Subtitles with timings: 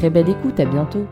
[0.00, 1.04] Très belle écoute, à bientôt.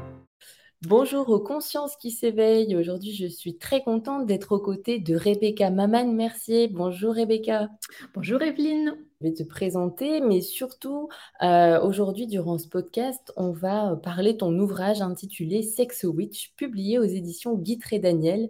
[0.86, 2.74] Bonjour aux consciences qui s'éveillent.
[2.74, 6.68] Aujourd'hui, je suis très contente d'être aux côtés de Rebecca Maman-Mercier.
[6.68, 7.68] Bonjour Rebecca.
[8.14, 8.96] Bonjour Evelyne.
[9.20, 11.10] Je vais te présenter, mais surtout,
[11.42, 16.98] euh, aujourd'hui, durant ce podcast, on va parler de ton ouvrage intitulé Sex Witch, publié
[16.98, 18.48] aux éditions Guitre et Daniel,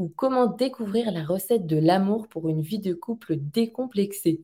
[0.00, 4.40] ou Comment découvrir la recette de l'amour pour une vie de couple décomplexée.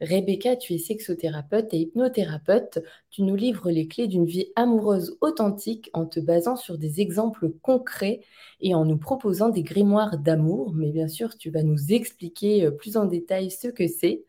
[0.00, 2.78] Rebecca, tu es sexothérapeute et hypnothérapeute.
[3.10, 7.50] Tu nous livres les clés d'une vie amoureuse authentique en te basant sur des exemples
[7.62, 8.20] concrets
[8.60, 10.72] et en nous proposant des grimoires d'amour.
[10.74, 14.24] Mais bien sûr, tu vas nous expliquer euh, plus en détail ce que c'est.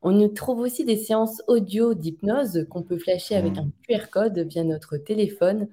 [0.00, 4.38] On nous trouve aussi des séances audio d'hypnose qu'on peut flasher avec un QR code
[4.38, 5.68] via notre téléphone.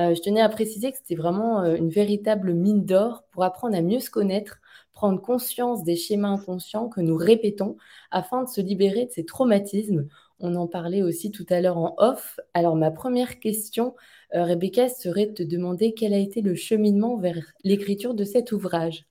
[0.00, 3.76] Euh, je tenais à préciser que c'était vraiment euh, une véritable mine d'or pour apprendre
[3.76, 4.58] à mieux se connaître,
[4.92, 7.76] prendre conscience des schémas inconscients que nous répétons
[8.10, 10.08] afin de se libérer de ces traumatismes.
[10.38, 12.40] On en parlait aussi tout à l'heure en off.
[12.54, 13.94] Alors ma première question,
[14.34, 18.52] euh, Rebecca, serait de te demander quel a été le cheminement vers l'écriture de cet
[18.52, 19.04] ouvrage?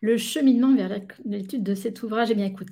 [0.00, 2.68] Le cheminement vers l'étude de cet ouvrage, eh bien écoute,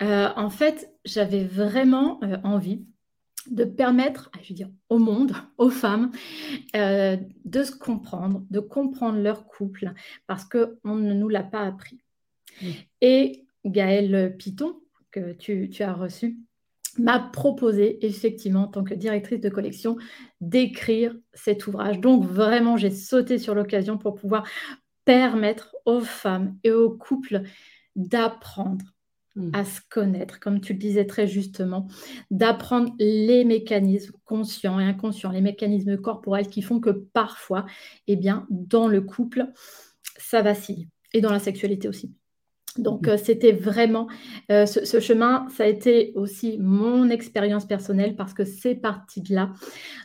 [0.00, 2.84] en fait, j'avais vraiment envie
[3.50, 6.10] de permettre, je veux dire, au monde, aux femmes,
[6.76, 9.92] euh, de se comprendre, de comprendre leur couple,
[10.26, 11.98] parce qu'on ne nous l'a pas appris.
[13.00, 14.80] Et Gaëlle Piton,
[15.10, 16.38] que tu, as reçu,
[16.98, 19.96] m'a proposé, effectivement, en tant que directrice de collection,
[20.40, 22.00] d'écrire cet ouvrage.
[22.00, 24.46] Donc, vraiment, j'ai sauté sur l'occasion pour pouvoir
[25.04, 27.42] permettre aux femmes et aux couples
[27.96, 28.91] d'apprendre
[29.34, 29.50] Mmh.
[29.54, 31.88] à se connaître, comme tu le disais très justement,
[32.30, 37.64] d'apprendre les mécanismes conscients et inconscients, les mécanismes corporels qui font que parfois,
[38.08, 39.46] eh bien, dans le couple,
[40.18, 40.88] ça vacille.
[41.14, 42.14] Et dans la sexualité aussi.
[42.78, 43.10] Donc, mmh.
[43.10, 44.08] euh, c'était vraiment
[44.50, 49.34] euh, ce, chemin, ça a été aussi mon expérience personnelle parce que c'est parti de
[49.34, 49.52] là,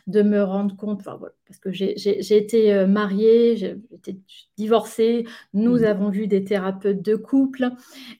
[0.06, 4.18] de me rendre compte, parce que j'ai été euh, mariée, j'ai été
[4.56, 5.84] divorcée, nous mmh.
[5.84, 7.70] avons vu des thérapeutes de couple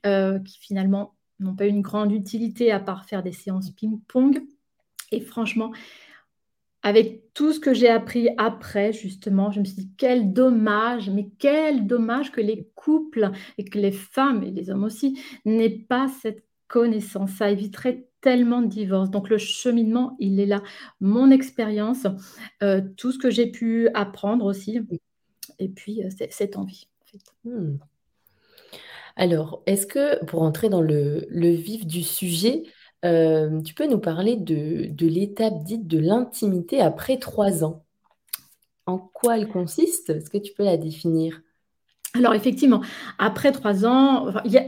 [0.02, 4.42] qui finalement n'ont pas eu une grande utilité à part faire des séances ping-pong.
[5.12, 5.72] Et franchement,
[6.82, 11.28] avec tout ce que j'ai appris après, justement, je me suis dit, quel dommage, mais
[11.38, 16.08] quel dommage que les couples et que les femmes et les hommes aussi n'aient pas
[16.22, 17.30] cette connaissance.
[17.32, 19.10] Ça éviterait tellement de divorces.
[19.10, 20.62] Donc le cheminement, il est là.
[21.00, 22.06] Mon expérience,
[22.62, 24.80] euh, tout ce que j'ai pu apprendre aussi,
[25.58, 26.88] et puis euh, cette envie.
[27.44, 27.76] Hmm.
[29.16, 32.62] Alors, est-ce que, pour entrer dans le, le vif du sujet,
[33.04, 37.84] euh, tu peux nous parler de, l'étape dite de l'intimité après trois ans?
[38.86, 40.10] En quoi elle consiste?
[40.10, 41.40] Est-ce que tu peux la définir?
[42.14, 42.82] Alors effectivement,
[43.18, 44.64] après trois ans, il y a,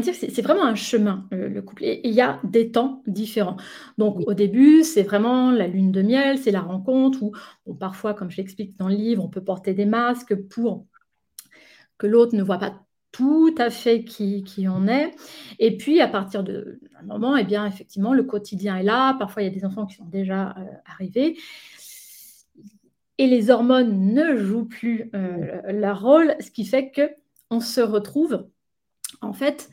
[0.00, 1.84] c'est vraiment un chemin, le, couple.
[1.84, 3.56] Et il y a des temps différents.
[3.98, 8.30] Donc, au début, c'est vraiment la lune de miel, c'est la rencontre où, parfois, comme
[8.30, 10.86] je l'explique dans le livre, on peut porter des masques pour
[11.98, 12.85] que l'autre ne voit pas
[13.16, 15.14] tout à fait qui, qui on est.
[15.58, 16.62] Et puis, à partir d'un
[17.04, 19.14] moment, eh bien, effectivement, le quotidien est là.
[19.14, 21.38] Parfois, il y a des enfants qui sont déjà euh, arrivés.
[23.16, 27.10] Et les hormones ne jouent plus euh, leur rôle, ce qui fait que
[27.50, 28.46] on se retrouve,
[29.22, 29.70] en fait,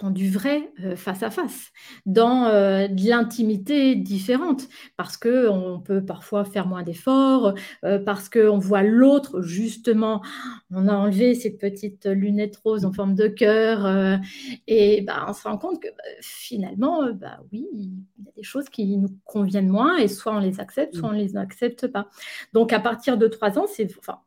[0.00, 1.70] dans du vrai euh, face à face,
[2.04, 7.54] dans euh, de l'intimité différente, parce que on peut parfois faire moins d'efforts,
[7.84, 10.22] euh, parce qu'on voit l'autre justement,
[10.70, 14.18] on a enlevé ces petites lunettes roses en forme de cœur,
[14.66, 18.42] et bah, on se rend compte que bah, finalement, bah oui, il y a des
[18.42, 22.08] choses qui nous conviennent moins, et soit on les accepte, soit on les accepte pas.
[22.52, 24.18] Donc à partir de trois ans, c'est, enfin,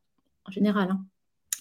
[0.45, 1.05] en général, hein,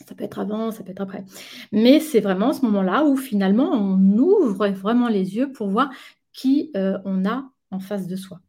[0.04, 1.24] ça peut être avant, ça peut être après.
[1.72, 5.90] Mais c'est vraiment ce moment-là où finalement on ouvre vraiment les yeux pour voir
[6.32, 8.40] qui euh, on a en face de soi.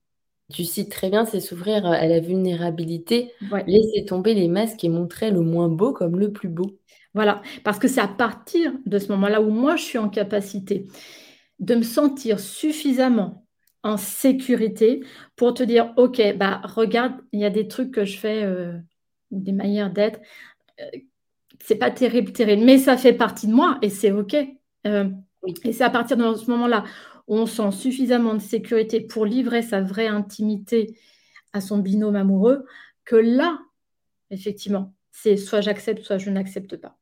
[0.53, 3.33] Tu cites très bien, c'est s'ouvrir à la vulnérabilité,
[3.65, 6.77] laisser tomber les masques et montrer le moins beau comme le plus beau.
[7.13, 10.87] Voilà, parce que c'est à partir de ce moment-là où moi je suis en capacité
[11.59, 13.45] de me sentir suffisamment
[13.83, 15.01] en sécurité
[15.35, 18.77] pour te dire, ok, bah regarde, il y a des trucs que je fais, euh,
[19.31, 20.19] des manières d'être,
[20.81, 20.85] euh,
[21.59, 24.35] c'est pas terrible, terrible, mais ça fait partie de moi et c'est OK.
[24.85, 25.09] Euh,
[25.63, 26.83] et c'est à partir de ce moment-là
[27.27, 30.97] où on sent suffisamment de sécurité pour livrer sa vraie intimité
[31.53, 32.65] à son binôme amoureux
[33.05, 33.59] que là,
[34.31, 36.97] effectivement, c'est soit j'accepte, soit je n'accepte pas.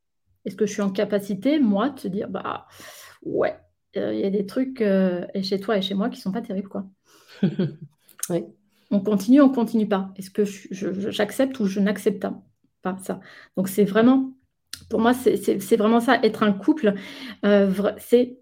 [0.45, 2.67] Est-ce que je suis en capacité, moi, de se dire, bah
[3.23, 3.55] ouais,
[3.97, 6.31] euh, il y a des trucs euh, et chez toi et chez moi qui sont
[6.31, 6.85] pas terribles, quoi.
[8.29, 8.45] oui.
[8.91, 10.13] On continue, on continue pas.
[10.15, 12.25] Est-ce que j'accepte ou je n'accepte
[12.83, 13.19] pas ça?
[13.57, 14.34] Donc c'est vraiment
[14.89, 16.93] pour moi, c'est vraiment ça, être un couple,
[17.45, 18.37] euh, c'est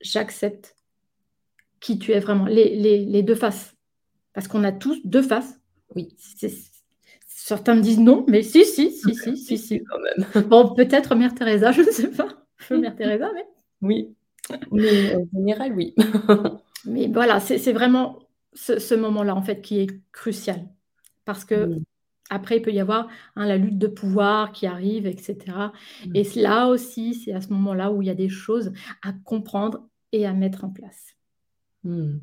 [0.00, 0.76] j'accepte
[1.80, 3.76] qui tu es vraiment, les, deux faces.
[4.32, 5.60] Parce qu'on a tous deux faces.
[5.94, 6.14] Oui.
[7.26, 9.84] Certains me disent non, mais si, si, si, si, si, si.
[9.90, 10.44] Quand même.
[10.48, 12.28] Bon, peut-être Mère Teresa, je ne sais pas.
[12.70, 13.46] Mère Teresa, mais.
[13.80, 14.14] Oui.
[14.72, 15.94] Mais en général, oui.
[16.84, 18.18] mais voilà, c'est vraiment
[18.54, 20.68] ce, moment-là, en fait, qui est crucial.
[21.24, 21.78] Parce que
[22.30, 25.36] après, il peut y avoir hein, la lutte de pouvoir qui arrive, etc.
[26.06, 26.16] Mmh.
[26.16, 28.72] Et là aussi, c'est à ce moment-là où il y a des choses
[29.02, 31.14] à comprendre et à mettre en place.
[31.84, 32.18] Mmh.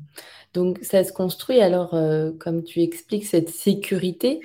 [0.54, 4.40] Donc, ça se construit alors, euh, comme tu expliques, cette sécurité?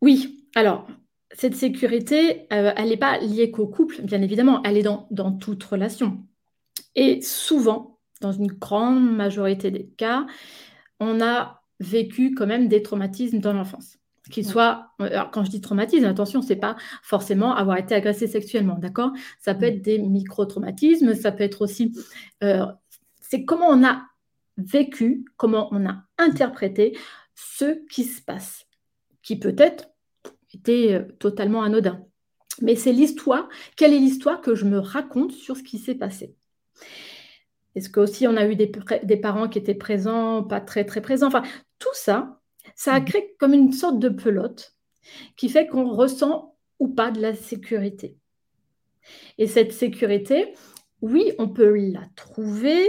[0.00, 0.86] Oui, alors,
[1.32, 5.32] cette sécurité, euh, elle n'est pas liée qu'au couple, bien évidemment, elle est dans, dans
[5.32, 6.18] toute relation.
[6.94, 10.26] Et souvent, dans une grande majorité des cas,
[11.00, 13.98] on a vécu quand même des traumatismes dans l'enfance.
[14.30, 18.28] Qu'ils soient, euh, alors quand je dis traumatisme, attention, c'est pas forcément avoir été agressé
[18.28, 19.10] sexuellement, d'accord?
[19.40, 19.68] Ça peut mm.
[19.68, 21.92] être des micro-traumatismes, ça peut être aussi,
[22.44, 22.66] euh,
[23.20, 24.02] c'est comment on a
[24.58, 26.96] vécu, comment on a interprété
[27.34, 28.66] ce qui se passe,
[29.22, 29.88] qui peut-être
[30.54, 32.04] était euh, totalement anodin.
[32.60, 36.36] Mais c'est l'histoire, quelle est l'histoire que je me raconte sur ce qui s'est passé?
[37.74, 38.70] Est-ce qu'aussi on a eu des,
[39.02, 41.28] des, parents qui étaient présents, pas très très présents?
[41.28, 41.42] Enfin,
[41.82, 42.40] tout ça,
[42.76, 43.04] ça a mmh.
[43.04, 44.76] créé comme une sorte de pelote
[45.36, 48.16] qui fait qu'on ressent ou pas de la sécurité.
[49.38, 50.54] Et cette sécurité,
[51.00, 52.88] oui, on peut la trouver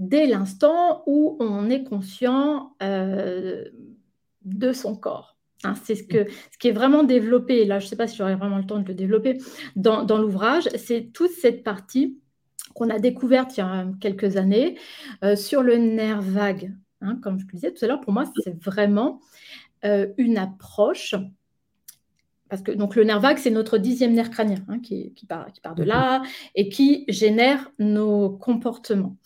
[0.00, 3.64] dès l'instant où on est conscient euh,
[4.42, 5.36] de son corps.
[5.62, 8.16] Hein, c'est ce, que, ce qui est vraiment développé, là je ne sais pas si
[8.16, 9.38] j'aurai vraiment le temps de le développer,
[9.76, 12.18] dans, dans l'ouvrage, c'est toute cette partie
[12.74, 14.76] qu'on a découverte il y a quelques années
[15.22, 16.74] euh, sur le nerf vague.
[17.04, 19.20] Hein, comme je le disais tout à l'heure, pour moi, c'est vraiment
[19.84, 21.14] euh, une approche.
[22.48, 25.60] Parce que donc, le nerf vague, c'est notre dixième nerf crânien hein, qui, part, qui,
[25.60, 26.22] part, de là
[26.54, 29.16] et qui génère nos comportements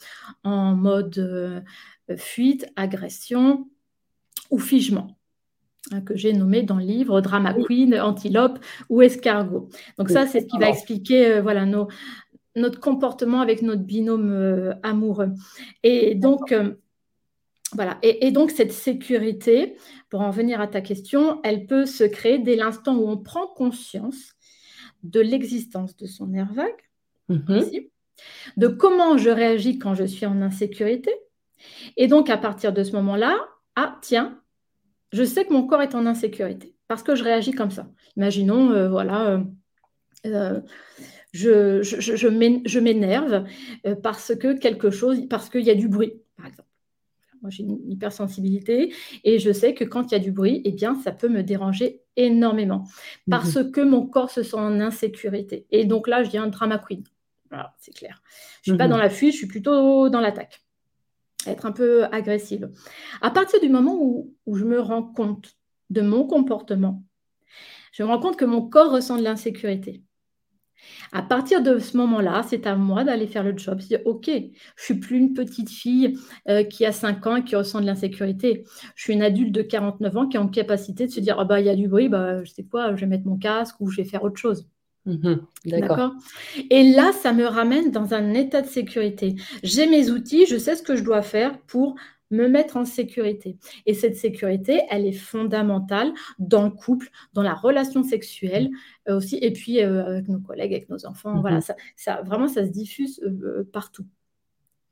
[0.45, 1.61] en mode euh,
[2.17, 3.69] fuite, agression
[4.51, 5.19] ou figement
[5.93, 8.59] hein, que j'ai nommé dans le livre Drama Queen, Antilope
[8.89, 9.69] ou Escargot.
[9.99, 11.89] Donc ça, c'est ce qui va expliquer voilà, nos,
[12.59, 15.33] notre comportement avec notre binôme euh, amoureux.
[15.83, 16.75] Et donc, euh,
[17.75, 17.99] voilà.
[18.03, 19.77] Et, donc, cette sécurité,
[20.09, 23.47] pour en venir à ta question, elle peut se créer dès l'instant où on prend
[23.47, 24.35] conscience
[25.03, 26.83] de l'existence de son nerf vague,
[27.29, 27.71] mhm.
[28.57, 31.13] de comment je réagis quand je suis en insécurité.
[31.97, 33.37] Et donc, à partir de ce moment-là,
[33.77, 34.41] ah, tiens,
[35.13, 37.87] je sais que mon corps est en insécurité parce que je réagis comme ça.
[38.17, 39.41] Imaginons, euh, voilà,
[41.33, 43.45] je, je, m'énerve
[43.87, 46.68] euh, parce que quelque chose, parce qu'il y a du bruit, par exemple.
[47.43, 48.93] Moi, j'ai une hypersensibilité
[49.25, 51.43] et je sais que quand il y a du bruit, eh bien, ça peut me
[51.43, 52.85] déranger énormément
[53.31, 53.71] parce mhm.
[53.71, 55.67] que mon corps se sent en insécurité.
[55.71, 57.05] Et donc là, je viens drama queen.
[57.51, 58.23] Voilà, c'est clair.
[58.63, 58.91] Je ne suis pas mhm.
[58.91, 60.63] dans la fuite, je suis plutôt dans l'attaque.
[61.47, 62.71] Être un peu agressive.
[63.23, 65.57] À partir du moment où, où je me rends compte
[65.91, 67.05] de mon comportement,
[67.93, 70.03] je me rends compte que mon corps ressent de l'insécurité.
[71.13, 73.81] À partir de ce moment-là, c'est à moi d'aller faire le job.
[73.81, 76.19] C'est OK, je suis plus une petite fille
[76.49, 78.65] euh, qui a 5 ans et qui ressent de l'insécurité.
[78.95, 81.45] Je suis une adulte de 49 ans qui est en capacité de se dire, ah
[81.45, 83.77] bah, il y a du bruit, bah, je sais quoi, je vais mettre mon casque
[83.81, 84.69] ou je vais faire autre chose.
[85.07, 85.41] Mhm.
[85.65, 86.13] D'accord?
[86.71, 89.37] Et là, ça me ramène dans un état de sécurité.
[89.63, 91.97] J'ai mes outils, je sais ce que je dois faire pour
[92.31, 93.57] me mettre en sécurité.
[93.87, 98.71] Et cette sécurité, elle est fondamentale dans le couple, dans la relation sexuelle
[99.09, 101.35] euh, aussi, et puis euh, avec nos collègues, avec nos enfants.
[101.35, 101.41] Mhm.
[101.41, 104.07] Voilà, ça, vraiment, ça se diffuse euh, partout.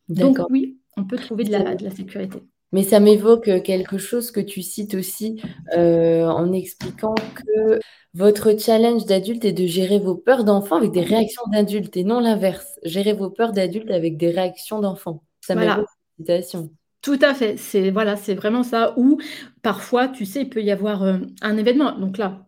[0.09, 2.39] Donc oui, on peut trouver de la, de la sécurité.
[2.73, 5.41] Mais ça m'évoque quelque chose que tu cites aussi
[5.73, 7.79] en expliquant que
[8.13, 12.19] votre challenge d'adulte est de gérer vos peurs d'enfant avec des réactions d'adultes et non
[12.19, 12.79] l'inverse.
[12.83, 15.23] Gérer vos peurs d'adulte avec des réactions d'enfant.
[15.41, 15.77] Ça voilà.
[15.77, 16.71] m'évoque citation.
[17.03, 17.57] Tout à fait.
[17.57, 18.95] C'est voilà, c'est vraiment ça.
[18.97, 19.19] Ou
[19.63, 21.99] parfois, tu sais, il peut y avoir un événement.
[21.99, 22.47] Donc là,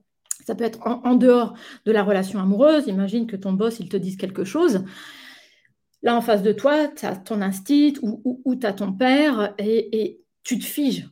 [0.49, 1.53] ça peut être en, dehors
[1.85, 2.87] de la relation amoureuse.
[2.87, 4.83] Imagine que ton boss, il te dise quelque chose.
[6.01, 9.53] Là, en face de toi, tu as ton instinct ou, ou, tu as ton père
[9.59, 11.07] et, tu te figes.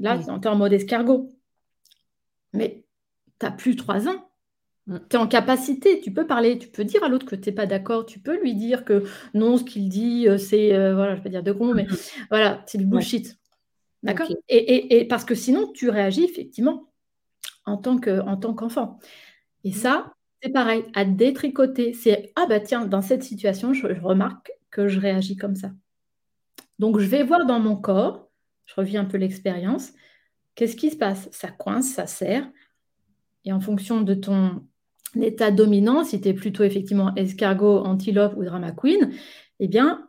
[0.00, 1.30] Là, tu es en mode escargot.
[2.52, 2.84] Mais
[3.38, 4.31] tu n'as plus trois ans.
[4.86, 4.98] Mm.
[5.08, 7.54] Tu es en capacité, tu peux parler, tu peux dire à l'autre que tu n'es
[7.54, 11.14] pas d'accord, tu peux lui dire que non, ce qu'il dit, euh, c'est, euh, voilà,
[11.14, 12.26] je vais pas dire de gros, mais mm-hmm.
[12.30, 13.38] voilà, c'est du bullshit.
[14.02, 14.26] D'accord?
[14.48, 16.88] Et, parce que sinon, tu réagis effectivement
[17.64, 18.98] en tant, que, en tant qu'enfant.
[19.62, 19.74] Et mm.
[19.74, 21.92] ça, c'est pareil, à détricoter.
[21.92, 25.70] C'est ah bah tiens, dans cette situation, je, remarque que je réagis comme ça.
[26.80, 28.28] Donc je vais voir dans mon corps,
[28.64, 29.92] je reviens un peu l'expérience,
[30.56, 31.28] qu'est-ce qui se passe?
[31.30, 32.50] Ça coince, ça serre.
[33.44, 34.66] Et en fonction de ton
[35.20, 39.10] état dominant, si tu es plutôt effectivement escargot, antilope ou drama queen,
[39.60, 40.08] eh bien,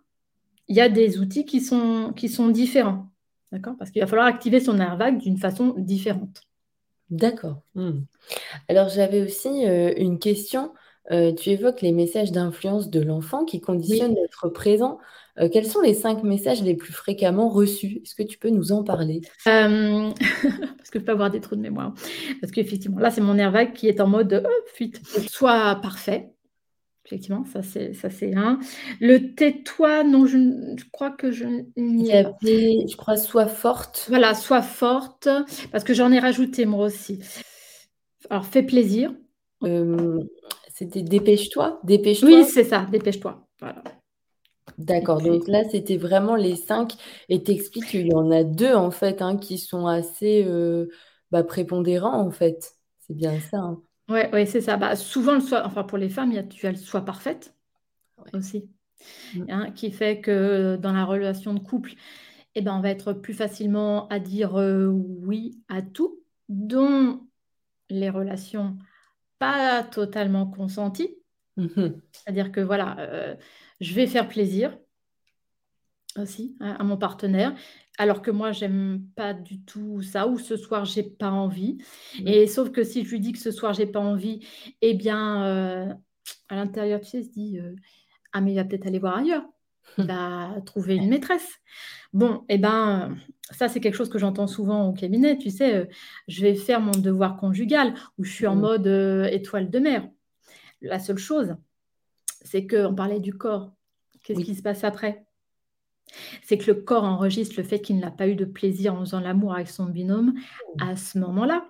[0.67, 3.09] il y a des outils qui sont, qui sont différents.
[3.51, 3.75] D'accord?
[3.77, 6.41] Parce qu'il va falloir activer son nerf vague d'une façon différente.
[7.09, 7.61] D'accord.
[7.75, 8.01] Hmm.
[8.67, 10.73] Alors j'avais aussi euh, une question.
[11.11, 14.99] Euh, tu évoques les messages d'influence de l'enfant qui conditionnent notre présent.
[15.39, 18.01] Euh, quels sont les cinq messages les plus fréquemment reçus?
[18.03, 19.21] Est-ce que tu peux nous en parler?
[19.45, 21.93] Parce que je peux avoir des trous de mémoire.
[22.39, 24.43] Parce qu'effectivement, là, c'est mon nerf vague qui est en mode
[24.73, 25.01] fuite.
[25.29, 26.33] Soit parfait,
[27.05, 28.59] Effectivement, ça c'est ça c'est un.
[29.01, 30.37] Le tais-toi, non, je,
[30.93, 31.45] crois que je
[31.75, 32.37] n'y ai pas.
[32.41, 34.05] Je crois sois forte.
[34.07, 35.27] Voilà, sois forte,
[35.73, 37.19] parce que j'en ai rajouté moi aussi.
[38.29, 39.13] Alors, fais plaisir.
[40.83, 42.29] Euh, c'était dépêche-toi, dépêche-toi.
[42.29, 43.45] Oui, c'est ça, dépêche-toi.
[43.59, 43.83] Voilà.
[44.77, 46.93] D'accord, donc là c'était vraiment les cinq,
[47.29, 50.87] et t'expliques qu'il y en a deux en fait hein, qui sont assez euh,
[51.31, 52.73] bah, prépondérants en fait.
[52.99, 53.57] C'est bien ça.
[53.57, 53.81] Hein.
[54.09, 54.77] Ouais, ouais, c'est ça.
[54.77, 57.01] Bah, souvent, le soir, enfin pour les femmes, il y a, tu as le soi
[57.01, 57.53] parfaite
[58.33, 58.69] aussi,
[59.35, 59.45] mm.
[59.49, 61.93] hein, qui fait que dans la relation de couple,
[62.55, 67.19] eh ben, on va être plus facilement à dire euh, oui à tout, dont
[67.89, 68.77] les relations
[69.43, 71.17] pas totalement consenties.
[71.57, 72.01] Mm-hmm.
[72.11, 73.35] C'est-à-dire que voilà, euh,
[73.79, 74.77] je vais faire plaisir
[76.17, 77.55] aussi hein, à mon partenaire
[77.97, 81.77] alors que moi, j'aime pas du tout ça, ou ce soir, j'ai pas envie.
[82.19, 82.27] Mmh.
[82.27, 84.45] Et sauf que si je lui dis que ce soir, j'ai pas envie,
[84.81, 85.93] eh bien, euh,
[86.49, 87.75] à l'intérieur, tu sais, il se dit euh,
[88.31, 89.43] Ah, mais il va peut-être aller voir ailleurs.
[89.97, 91.59] Il va trouver une maîtresse.
[92.13, 93.15] Bon, eh ben,
[93.51, 95.37] ça, c'est quelque chose que j'entends souvent au cabinet.
[95.37, 95.85] Tu sais, euh,
[96.27, 98.61] je vais faire mon devoir conjugal, où je suis en mmh.
[98.61, 98.87] mode
[99.31, 100.07] étoile de mer.
[100.81, 101.55] La seule chose,
[102.41, 103.73] c'est qu'on parlait du corps.
[104.23, 105.25] Qu'est-ce qui se passe après?
[106.43, 109.19] C'est que le corps enregistre le fait qu'il n'a pas eu de plaisir en faisant
[109.19, 110.33] l'amour avec son binôme
[110.79, 111.65] à ce moment-là.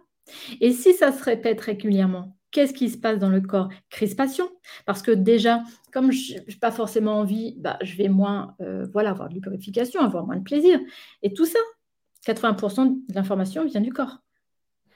[0.62, 3.68] Et si ça se répète régulièrement, qu'est-ce qui se passe dans le corps?
[3.90, 4.50] Crispation.
[4.86, 9.10] Parce que déjà, comme je n'ai pas forcément envie, bah, je vais moins euh, voilà,
[9.10, 10.80] avoir de lubrification, avoir moins de plaisir.
[11.24, 11.60] Et tout ça,
[12.26, 14.20] 80% de l'information vient du corps.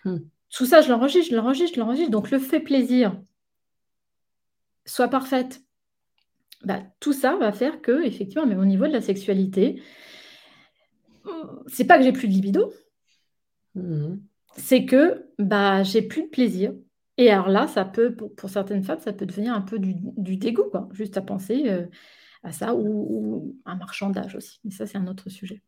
[0.06, 0.20] Hmm.
[0.50, 2.12] Tout ça, je l'enregistre, je l'enregistre, je l'enregistre.
[2.12, 3.20] Donc le fait plaisir
[4.86, 5.62] soit parfaite,
[6.64, 9.82] bah, tout ça va faire que, effectivement, mais au niveau de la sexualité,
[11.68, 12.72] c'est pas que j'ai plus de libido,
[13.76, 14.16] mmh.
[14.56, 16.74] c'est que bah, j'ai plus de plaisir.
[17.18, 20.70] Et alors là, ça peut, pour, certaines femmes, ça peut devenir un peu du, dégoût,
[20.70, 21.86] quoi, juste à penser euh,
[22.44, 24.60] à ça, ou, un marchandage aussi.
[24.64, 25.62] Mais ça, c'est un autre sujet.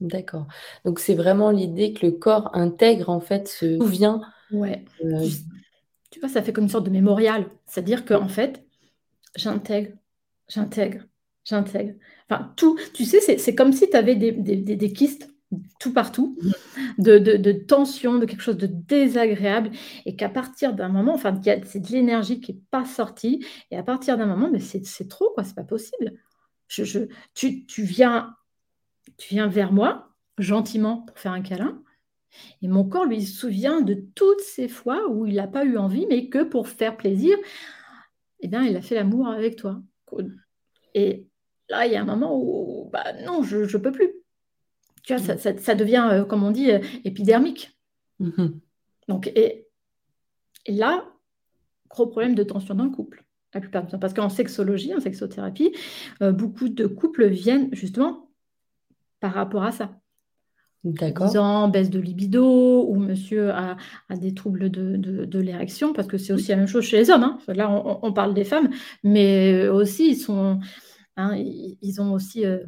[0.00, 0.46] D'accord.
[0.84, 4.20] Donc c'est vraiment l'idée que le corps intègre, en fait, se souvient.
[4.50, 4.84] Ouais.
[5.04, 5.26] Euh,
[6.10, 7.46] tu, vois, ça fait comme une sorte de mémorial.
[7.66, 8.64] C'est-à-dire qu'en fait,
[9.36, 9.92] j'intègre
[10.50, 11.04] j'intègre,
[11.44, 11.94] j'intègre.
[12.28, 15.29] Enfin, tout, tu sais, c'est comme si tu avais des, des, des, kystes
[15.78, 17.02] tout partout, mm.
[17.02, 19.70] de, de, de, tension, de quelque chose de désagréable,
[20.06, 23.82] et qu'à partir d'un moment, enfin, c'est de l'énergie qui n'est pas sortie, et à
[23.82, 26.12] partir d'un moment, mais c'est trop, quoi, c'est pas possible.
[26.68, 27.00] Je, je,
[27.34, 28.34] tu, tu, viens,
[29.16, 31.82] tu viens vers moi, gentiment, pour faire un câlin,
[32.62, 35.76] et mon corps lui se souvient de toutes ces fois où il n'a pas eu
[35.76, 37.36] envie, mais que pour faire plaisir,
[38.40, 39.82] eh bien, il a fait l'amour avec toi.
[40.94, 41.26] Et
[41.68, 44.12] là, il y a un moment où, bah, non, je ne peux plus.
[45.02, 47.78] Tu vois, ça, ça, devient, euh, comme on dit, euh, épidermique.
[48.20, 48.52] Mm-hmm.
[49.08, 49.66] Donc, et,
[50.66, 51.04] et, là,
[51.88, 53.24] gros problème de tension dans le couple.
[53.52, 53.98] La plupart du temps.
[53.98, 55.72] Parce qu'en sexologie, en sexothérapie,
[56.22, 58.30] euh, beaucoup de couples viennent justement
[59.18, 60.00] par rapport à ça.
[60.84, 61.26] D'accord.
[61.26, 63.76] Disant baisse de libido ou monsieur a,
[64.16, 67.24] des troubles de, l'érection, parce que c'est aussi la même chose chez les hommes.
[67.24, 67.38] Hein.
[67.48, 68.70] Là, on, parle des femmes,
[69.04, 70.58] mais aussi, ils, sont,
[71.18, 72.60] hein, ils, ont aussi euh,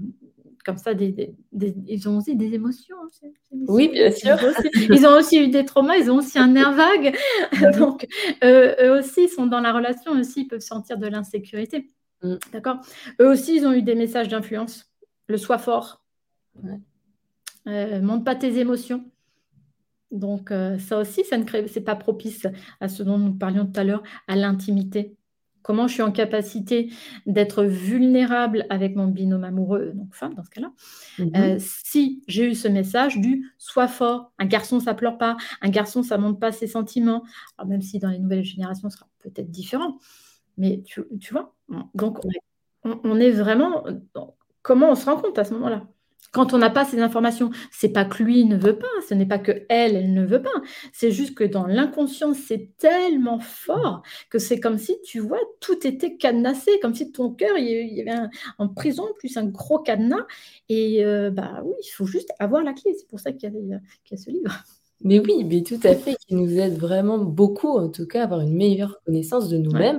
[0.64, 2.96] comme ça, des, ils ont aussi des émotions.
[3.24, 3.28] Hein,
[3.68, 4.36] oui, bien sûr.
[4.74, 7.16] Ils ont, aussi, eu des traumas, ils ont aussi un nerf vague.
[7.78, 8.06] Donc,
[8.44, 11.90] euh, eux aussi sont dans la relation, aussi, ils peuvent sentir de l'insécurité.
[12.22, 12.34] Mm.
[12.52, 12.80] D'accord?
[13.20, 14.90] Eux aussi, ils ont eu des messages d'influence.
[15.28, 16.04] Le sois fort.
[17.66, 19.04] Euh, montre pas tes émotions.
[20.10, 22.46] Donc, euh, ça aussi, ça ne crée, c'est pas propice
[22.80, 25.16] à ce dont nous parlions tout à l'heure, à l'intimité.
[25.62, 26.90] Comment je suis en capacité
[27.26, 30.72] d'être vulnérable avec mon binôme amoureux, donc femme dans ce cas-là,
[31.18, 31.32] mhm.
[31.36, 35.68] euh, si j'ai eu ce message du sois fort, un garçon ça pleure pas, un
[35.70, 37.22] garçon ça montre pas ses sentiments,
[37.58, 39.98] Alors, même si dans les nouvelles générations ce sera peut-être différent,
[40.58, 41.54] mais tu, vois,
[41.94, 42.18] donc
[42.84, 43.84] on, est vraiment,
[44.62, 45.86] comment on se rend compte à ce moment-là?
[46.30, 49.26] Quand on n'a pas ces informations, c'est pas que lui ne veut pas, ce n'est
[49.26, 50.50] pas que elle, elle ne veut pas.
[50.92, 55.86] C'est juste que dans l'inconscient, c'est tellement fort que c'est comme si, tu vois, tout
[55.86, 60.26] était cadenassé, comme si ton cœur, il y avait en prison, plus un gros cadenas.
[60.68, 62.94] Et euh, bah oui, il faut juste avoir la clé.
[62.98, 64.64] C'est pour ça qu'il y, a ce livre.
[65.02, 68.24] Mais oui, mais tout à fait, qui nous aide vraiment beaucoup, en tout cas, à
[68.24, 69.98] avoir une meilleure connaissance de nous-mêmes.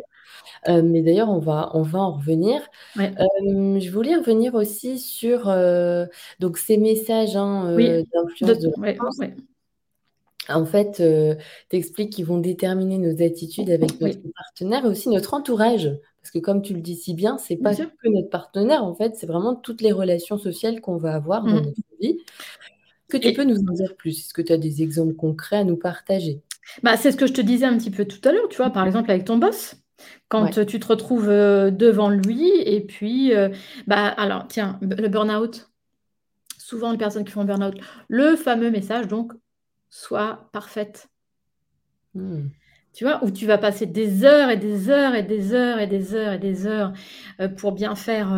[0.67, 2.61] Euh, mais d'ailleurs, on va, on va en revenir.
[2.97, 6.05] Euh, je voulais revenir aussi sur euh,
[6.39, 8.71] donc ces messages hein, d'influence de,
[10.49, 11.01] En fait,
[11.69, 15.91] tu expliques qu'ils vont déterminer nos attitudes avec notre partenaire et aussi notre entourage.
[16.21, 19.15] Parce que comme tu le dis si bien, c'est pas que notre partenaire, en fait,
[19.15, 21.65] c'est vraiment toutes les relations sociales qu'on va avoir dans mmh.
[21.65, 22.17] notre vie.
[23.09, 24.19] Que tu peux nous en dire plus?
[24.19, 26.41] Est-ce que tu as des exemples concrets à nous partager?
[26.81, 28.69] Bah, C'est ce que je te disais un petit peu tout à l'heure, tu vois,
[28.69, 29.75] par exemple avec ton boss.
[30.29, 33.49] Quand tu te retrouves euh, devant lui, et puis, euh,
[33.85, 35.69] bah, alors, tiens, le burn-out,
[36.57, 37.75] souvent les personnes qui font burn-out,
[38.07, 39.33] le fameux message, donc,
[39.89, 41.07] sois parfaite.
[42.15, 42.47] Hmm.
[42.93, 45.87] Tu vois, où tu vas passer des heures et des heures et des heures et
[45.87, 46.93] des heures et des heures
[47.39, 48.31] euh, pour bien faire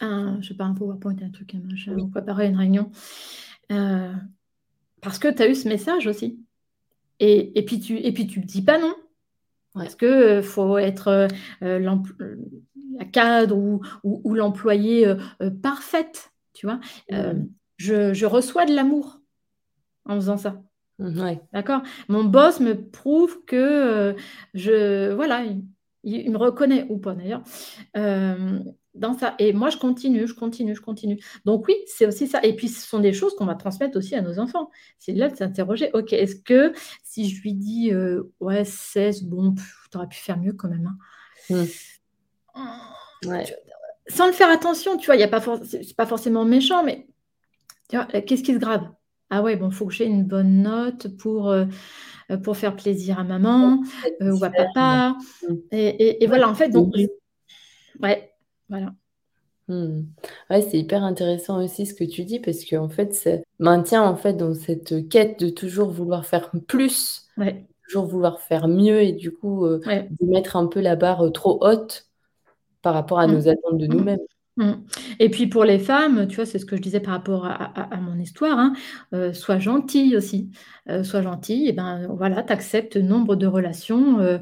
[0.00, 2.90] un, je sais pas, un PowerPoint, un truc, un machin, ou préparer une réunion.
[3.68, 6.38] parce que tu as eu ce message aussi.
[7.20, 8.94] Et, et, puis tu et puis tu dis pas non.
[9.74, 11.28] Parce qu'il euh, faut être euh,
[11.62, 11.98] euh,
[12.96, 15.12] la cadre ou, ou, l'employé
[15.62, 16.80] parfaite, tu vois.
[17.76, 19.20] Je, reçois de l'amour
[20.06, 20.62] en faisant ça.
[21.00, 21.82] Mmh, D'accord?
[22.08, 24.14] Mon boss me prouve que
[24.54, 25.12] je.
[25.12, 25.44] Voilà,
[26.04, 27.42] il, me reconnaît, ou pas d'ailleurs
[28.94, 29.34] dans ça.
[29.38, 31.20] Et moi, je continue, je continue, je continue.
[31.44, 32.40] Donc oui, c'est aussi ça.
[32.42, 34.70] Et puis, ce sont des choses qu'on va transmettre aussi à nos enfants.
[34.98, 39.54] C'est là de s'interroger, ok, est-ce que si je lui dis, euh, ouais, 16, bon,
[39.90, 40.92] tu aurais pu faire mieux quand même.
[41.50, 41.66] Hein.
[43.24, 43.38] Hmm.
[44.08, 47.06] Sans le faire attention, tu vois, y a pas c'est pas forcément méchant, mais
[47.88, 48.88] qu'est-ce qui se grave?
[49.30, 51.50] Ah ouais, bon, il faut que j'ai une bonne note pour...
[51.50, 51.66] Euh,
[52.42, 53.82] pour faire plaisir à maman
[54.22, 55.18] euh, ou à papa.
[55.72, 56.94] Et, et, voilà, en fait, donc,
[58.00, 58.33] ouais,
[58.68, 58.94] voilà.
[59.68, 60.02] Hmm.
[60.50, 64.14] Ouais, c'est hyper intéressant aussi ce que tu dis parce qu'en fait, ça maintient en
[64.14, 67.28] fait dans cette quête de toujours vouloir faire plus,
[67.86, 71.30] toujours vouloir faire mieux et du coup euh, de mettre un peu la barre euh,
[71.30, 72.08] trop haute
[72.82, 73.32] par rapport à hmm.
[73.32, 74.18] nos attentes de nous-mêmes.
[74.58, 74.74] Hmm.
[75.18, 77.96] Et puis pour les femmes, tu vois, c'est ce que je disais par rapport à,
[77.96, 78.74] mon histoire, hein,
[79.14, 80.50] euh, sois gentille aussi,
[81.02, 84.40] sois gentille, et ben voilà, tu acceptes nombre de relations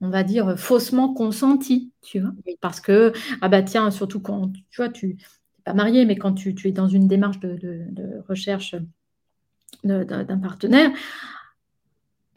[0.00, 2.32] on va dire, faussement consenti, tu vois?
[2.60, 5.16] Parce que, ah bah tiens, surtout quand, tu vois, tu n'es
[5.64, 8.76] pas marié, mais quand tu, es dans une démarche de, recherche
[9.84, 10.90] d'un partenaire,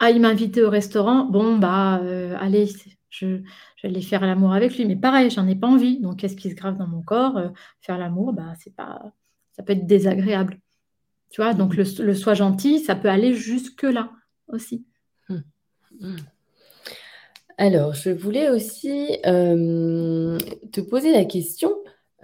[0.00, 2.68] ah, il m'a invité au restaurant, bon, bah, euh, allez,
[3.08, 3.42] je, vais
[3.84, 6.00] aller faire l'amour avec lui, mais pareil, j'en ai pas envie.
[6.00, 7.36] Donc, qu'est-ce qui se grave dans mon corps?
[7.36, 7.48] Euh,
[7.80, 9.12] Faire l'amour, bah, c'est pas,
[9.52, 10.58] ça peut être désagréable.
[11.30, 14.10] Tu vois, donc le, le soi gentil, ça peut aller jusque-là
[14.48, 14.84] aussi.
[15.28, 15.36] Mmh.
[16.00, 16.16] Mmh.
[17.62, 20.36] Alors, je voulais aussi euh,
[20.72, 21.72] te poser la question,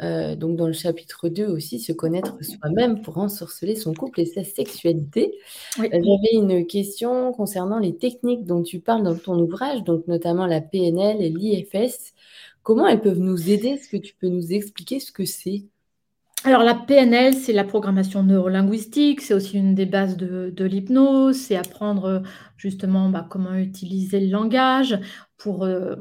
[0.01, 4.27] euh, donc dans le chapitre 2 aussi, se connaître soi-même pour ensorceler son couple et
[4.27, 5.39] sa sexualité.
[5.79, 10.45] Euh, j'avais une question concernant les techniques dont tu parles dans ton ouvrage, donc notamment
[10.45, 12.15] la PNL et l'IFS.
[12.65, 13.69] Comment elles peuvent nous aider?
[13.69, 15.67] Est-ce que tu peux nous expliquer ce que c'est?
[16.45, 21.57] Alors la PNL, c'est la programmation neurolinguistique, c'est aussi une des bases de, l'hypnose, c'est
[21.57, 22.23] apprendre
[22.57, 24.99] justement bah, comment utiliser le langage
[25.37, 25.97] pour euh,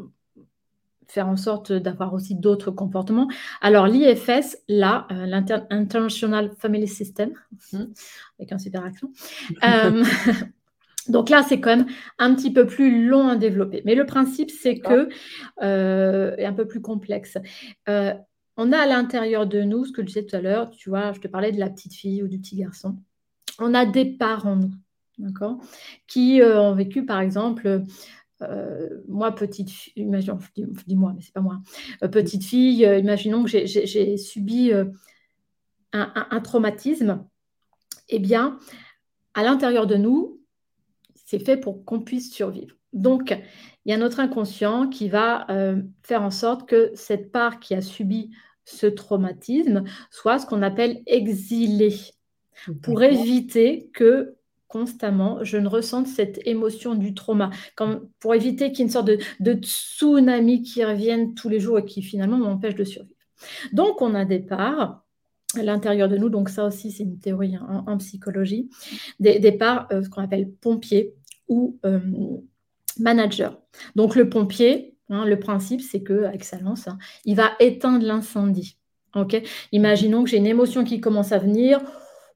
[1.07, 3.27] faire en sorte d'avoir aussi d'autres comportements.
[3.61, 7.31] Alors l'IFS, là, euh, l'International Family System,
[7.73, 7.83] mmh.
[8.39, 9.07] avec un super accent,
[9.63, 10.03] euh,
[11.09, 11.87] Donc là, c'est quand même
[12.19, 13.81] un petit peu plus long à développer.
[13.85, 15.07] Mais le principe, c'est que,
[15.61, 17.37] euh, est un peu plus complexe.
[18.57, 20.89] Euh, on a à l'intérieur de nous, ce que je disais tout à l'heure, tu
[20.89, 22.97] vois, je te parlais de la petite fille ou du petit garçon.
[23.59, 24.73] On a des parts en nous,
[25.17, 25.59] d'accord,
[26.07, 27.83] qui euh, ont vécu, par exemple,
[29.07, 30.37] moi, petite fille, imaginons,
[30.85, 31.59] dis-moi, mais c'est pas moi,
[32.11, 34.71] petite fille, imaginons que j'ai subi
[35.91, 37.25] un, traumatisme.
[38.09, 38.59] Eh bien,
[39.33, 40.39] à l'intérieur de nous,
[41.15, 42.75] c'est fait pour qu'on puisse survivre.
[42.93, 43.37] Donc,
[43.87, 47.73] il y a notre inconscient qui va euh, faire en sorte que cette part qui
[47.73, 48.31] a subi
[48.65, 51.95] ce traumatisme soit ce qu'on appelle exilée,
[52.81, 54.35] pour éviter que
[54.67, 58.91] constamment je ne ressente cette émotion du trauma, comme pour éviter qu'il y ait une
[58.91, 63.15] sorte de, tsunami qui revienne tous les jours et qui finalement m'empêche de survivre.
[63.71, 65.05] Donc, on a des parts
[65.55, 68.69] à l'intérieur de nous, donc ça aussi c'est une théorie en, psychologie,
[69.21, 71.13] des, parts, euh, ce qu'on appelle pompiers,
[71.47, 72.01] ou euh,
[72.99, 73.59] manager.
[73.95, 78.05] Donc le pompier, hein, le principe, c'est que avec sa lance, hein, il va éteindre
[78.05, 78.77] l'incendie.
[79.15, 79.41] Ok?
[79.71, 81.81] Imaginons que j'ai une émotion qui commence à venir.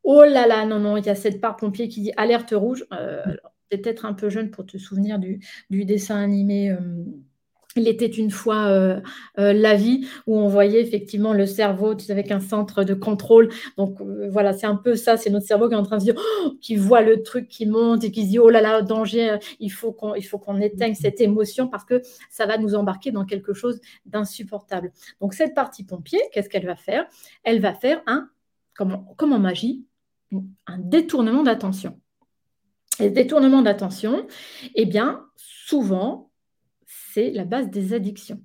[0.04, 2.86] Oh là là, non, non, il y a cette part pompier qui dit alerte rouge.
[2.94, 3.22] Euh,
[3.70, 6.72] peut-être un peu jeune pour te souvenir du, dessin animé.
[6.72, 6.80] Euh,
[7.76, 9.00] il était une fois euh,
[9.40, 13.50] euh, la vie où on voyait effectivement le cerveau avec un centre de contrôle.
[13.78, 16.02] Donc euh, voilà, c'est un peu ça, c'est notre cerveau qui est en train de
[16.02, 18.62] se dire, oh, qui voit le truc qui monte et qui se dit, oh là
[18.62, 22.58] là, danger, il faut qu'on il faut qu'on éteigne cette émotion parce que ça va
[22.58, 24.92] nous embarquer dans quelque chose d'insupportable.
[25.22, 27.06] Donc cette partie pompier, qu'est-ce qu'elle va faire?
[27.44, 28.30] Elle va faire un,
[28.76, 29.86] comme, comme en magie,
[30.68, 32.00] un détournement d'attention.
[33.00, 34.28] Et ce détournement d'attention,
[34.76, 36.31] eh bien, souvent,
[37.14, 38.42] c'est la base des addictions.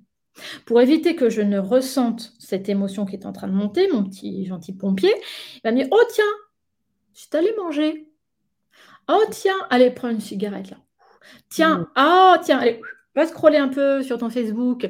[0.65, 4.03] Pour éviter que je ne ressente cette émotion qui est en train de monter, mon
[4.03, 5.13] petit gentil pompier,
[5.55, 6.23] il va me dire Oh tiens,
[7.13, 8.11] je suis allé manger.
[9.07, 10.77] Oh tiens, allez, prends une cigarette là.
[11.49, 11.87] Tiens, mm.
[11.95, 12.81] ah tiens, allez,
[13.15, 14.89] va scroller un peu sur ton Facebook.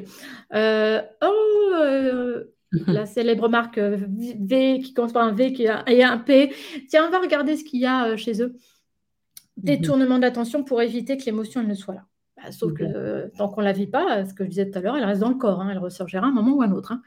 [0.54, 2.44] Euh, oh, euh,
[2.86, 6.52] la célèbre marque V qui commence par un V qui a, et un P.
[6.88, 8.48] Tiens, va regarder ce qu'il y a euh, chez eux.
[8.48, 9.64] Mm-hmm.
[9.64, 12.07] Détournement d'attention pour éviter que l'émotion ne soit là.
[12.42, 14.78] Bah, sauf que euh, tant qu'on ne la vit pas, ce que je disais tout
[14.78, 16.66] à l'heure, elle reste dans le corps, hein, elle ressurgira à un moment ou à
[16.66, 16.92] un autre.
[16.92, 17.02] Hein.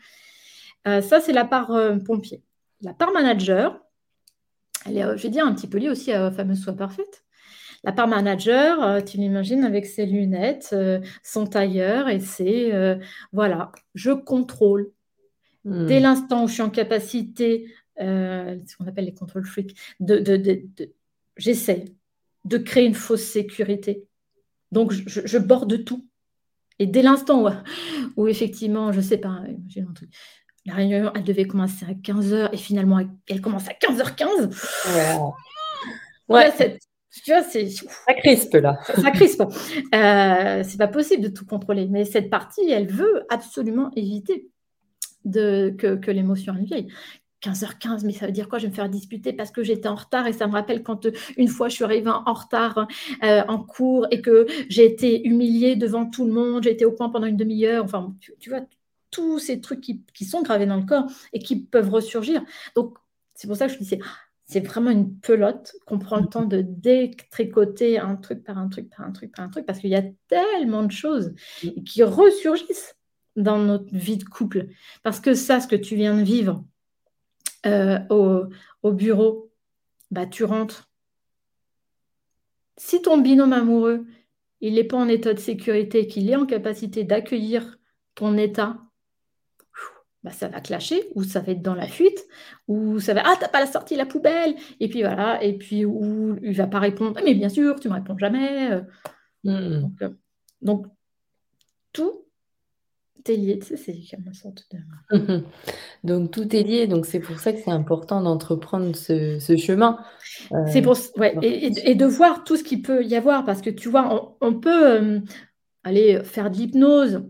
[0.88, 2.44] Euh, ça, c'est la part euh, pompier.
[2.82, 3.80] La part manager,
[4.86, 7.24] elle est, je vais dire, un petit peu liée aussi à la fameuse soi parfaite.
[7.84, 10.76] La part manager, tu l'imagines avec ses lunettes,
[11.24, 13.00] son tailleur, et c'est,
[13.32, 14.92] voilà, je contrôle.
[15.66, 15.88] Hmm.
[15.88, 20.64] Dès l'instant où je suis en capacité, ce qu'on appelle les contrôles freaks, de, de
[21.38, 21.86] j'essaie
[22.46, 24.08] de créer une fausse sécurité
[24.72, 26.08] donc, je, borde tout.
[26.80, 27.46] Et dès l'instant
[28.16, 30.10] où, effectivement, je ne sais pas, j'ai un truc,
[30.66, 35.36] la réunion, elle devait commencer à 15h et finalement, elle commence à 15h15.
[36.30, 36.52] Ouais.
[37.12, 37.68] tu vois, c'est.
[37.68, 38.80] Ça crispe, là.
[38.96, 39.42] Ça, crispe.
[39.42, 41.88] Euh, c'est pas possible de tout contrôler.
[41.90, 44.50] Mais cette partie, elle veut absolument éviter
[45.26, 46.88] de, que, que l'émotion vienne.
[47.42, 48.60] 15h15, mais ça veut dire quoi?
[48.60, 51.06] Je vais me faire disputer parce que j'étais en retard et ça me rappelle quand
[51.06, 52.88] euh, une fois je suis arrivée en retard
[53.24, 56.92] euh, en cours et que j'ai été humiliée devant tout le monde, j'ai été au
[56.92, 57.84] point pendant une demi-heure.
[57.84, 58.62] Enfin, tu, vois,
[59.10, 62.44] tous ces trucs qui, sont gravés dans le corps et qui peuvent ressurgir.
[62.76, 62.98] Donc,
[63.34, 64.00] c'est pour ça que je dis,
[64.46, 68.90] c'est vraiment une pelote qu'on prend le temps de détricoter un truc par un truc
[68.90, 71.34] par un truc par un truc parce qu'il y a tellement de choses
[71.86, 72.96] qui ressurgissent
[73.36, 74.68] dans notre vie de couple.
[75.04, 76.64] Parce que ça, ce que tu viens de vivre,
[77.66, 78.00] euh,
[78.84, 79.52] au, bureau,
[80.10, 80.90] bah, tu rentres.
[82.78, 84.06] Si ton binôme amoureux,
[84.62, 87.80] il n'est pas en état de sécurité, qu'il est en capacité d'accueillir
[88.16, 88.80] ton état,
[90.24, 92.26] bah, ça va clasher, ou ça va être dans la fuite,
[92.68, 95.86] ou ça va Ah, t'as pas la sortie la poubelle Et puis voilà, et puis
[95.86, 98.72] ou il va pas répondre Mais bien sûr, tu me réponds jamais.
[98.72, 98.82] Euh.
[99.44, 99.82] Mmh.
[99.82, 100.10] Donc, euh,
[100.62, 100.86] donc,
[101.94, 102.26] tout
[103.30, 104.26] est lié, tu sais, c'est comme
[105.14, 105.44] de...
[106.04, 110.00] Donc tout est lié, donc c'est pour ça que c'est important d'entreprendre ce, chemin.
[110.68, 113.70] C'est euh, pour ouais, et, de voir tout ce qu'il peut y avoir, parce que
[113.70, 115.20] tu vois, on, peut euh,
[115.84, 117.24] aller faire de l'hypnose,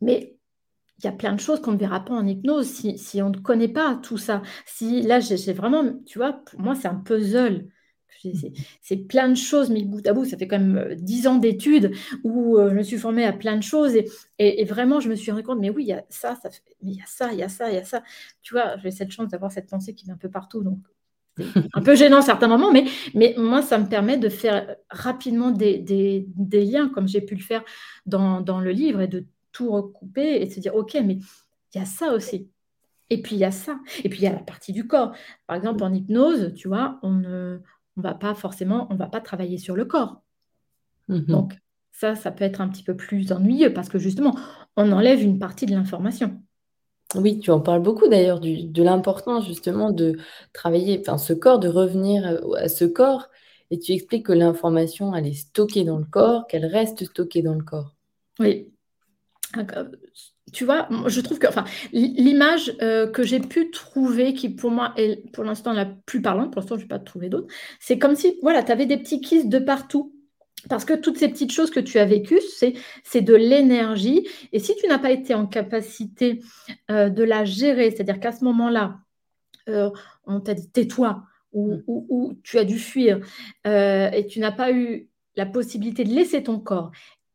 [0.00, 0.38] mais
[0.98, 3.30] il y a plein de choses qu'on ne verra pas en hypnose si, si on
[3.30, 4.42] ne connaît pas tout ça.
[4.66, 7.68] Si là, j'ai vraiment, tu vois, pour moi, c'est un puzzle.
[8.80, 10.24] C'est plein de choses mis bout à bout.
[10.24, 11.92] Ça fait quand même euh, dix ans d'études
[12.24, 13.96] où euh, je me suis formée à plein de choses
[14.38, 16.48] et, vraiment, je me suis rendu compte, mais oui, il y a ça, ça
[16.82, 18.02] mais il y a ça, il y a ça, il y a ça.
[18.42, 20.62] Tu vois, j'ai cette chance d'avoir cette pensée qui est un peu partout.
[20.62, 20.78] Donc,
[21.74, 25.50] un peu gênant à certains moments, mais, mais moi, ça me permet de faire rapidement
[25.50, 27.62] des, des, liens, comme j'ai pu le faire
[28.06, 31.18] dans, dans, le livre, et de tout recouper et de se dire, OK, mais
[31.74, 32.50] il y a ça aussi.
[33.10, 33.78] Et puis, il y a ça.
[34.04, 35.14] Et puis, il y a la partie du corps.
[35.46, 37.60] Par exemple, en hypnose, tu vois, on ne
[37.98, 40.22] on va pas forcément, on va pas travailler sur le corps.
[41.08, 41.26] Mhm.
[41.26, 41.58] Donc
[41.92, 44.34] ça, ça peut être un petit peu plus ennuyeux parce que justement,
[44.76, 46.40] on enlève une partie de l'information.
[47.14, 50.18] Oui, tu en parles beaucoup d'ailleurs de l'importance justement de
[50.52, 53.28] travailler, enfin ce corps, de revenir euh, à ce corps,
[53.70, 57.54] et tu expliques que l'information, elle est stockée dans le corps, qu'elle reste stockée dans
[57.54, 57.94] le corps.
[58.38, 58.70] Oui.
[60.52, 64.92] Tu vois, je trouve que enfin, l'image euh, que j'ai pu trouver, qui pour moi
[64.96, 68.14] est pour l'instant la plus parlante, pour l'instant je n'ai pas trouvé d'autres, c'est comme
[68.14, 70.14] si voilà, tu avais des petits kystes de partout.
[70.68, 72.40] Parce que toutes ces petites choses que tu as vécues,
[73.04, 74.26] c'est de l'énergie.
[74.52, 76.40] Et si tu n'as pas été en capacité
[76.90, 78.98] euh, de la gérer, c'est-à-dire qu'à ce moment-là,
[79.68, 79.90] euh,
[80.26, 83.20] on t'a dit tais-toi ou, ou, tu as dû fuir
[83.64, 86.90] et tu n'as pas eu la possibilité de laisser ton corps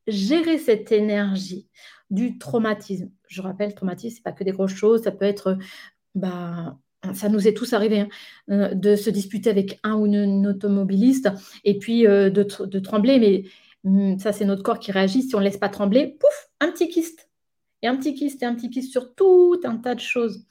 [0.08, 1.68] gérer cette énergie
[2.10, 3.10] du traumatisme.
[3.28, 5.58] Je rappelle, traumatisme, c'est pas que des grosses choses, ça peut être,
[6.16, 6.78] bah,
[7.14, 8.10] ça nous est tous arrivé, hein,
[8.52, 11.30] euh, de se disputer avec un ou une, automobiliste
[11.64, 12.44] et puis euh, de,
[12.80, 13.44] trembler, mais
[13.84, 15.24] hum, ça c'est notre corps qui réagit.
[15.24, 17.30] Si on ne laisse pas trembler, pouf, un petit kyste.
[17.82, 20.46] Et un petit kyste et un petit kyste sur tout un tas de choses.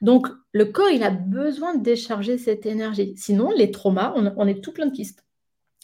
[0.00, 3.14] Donc, le corps, il a besoin de décharger cette énergie.
[3.16, 5.23] Sinon, les traumas, on, est tout plein de kystes.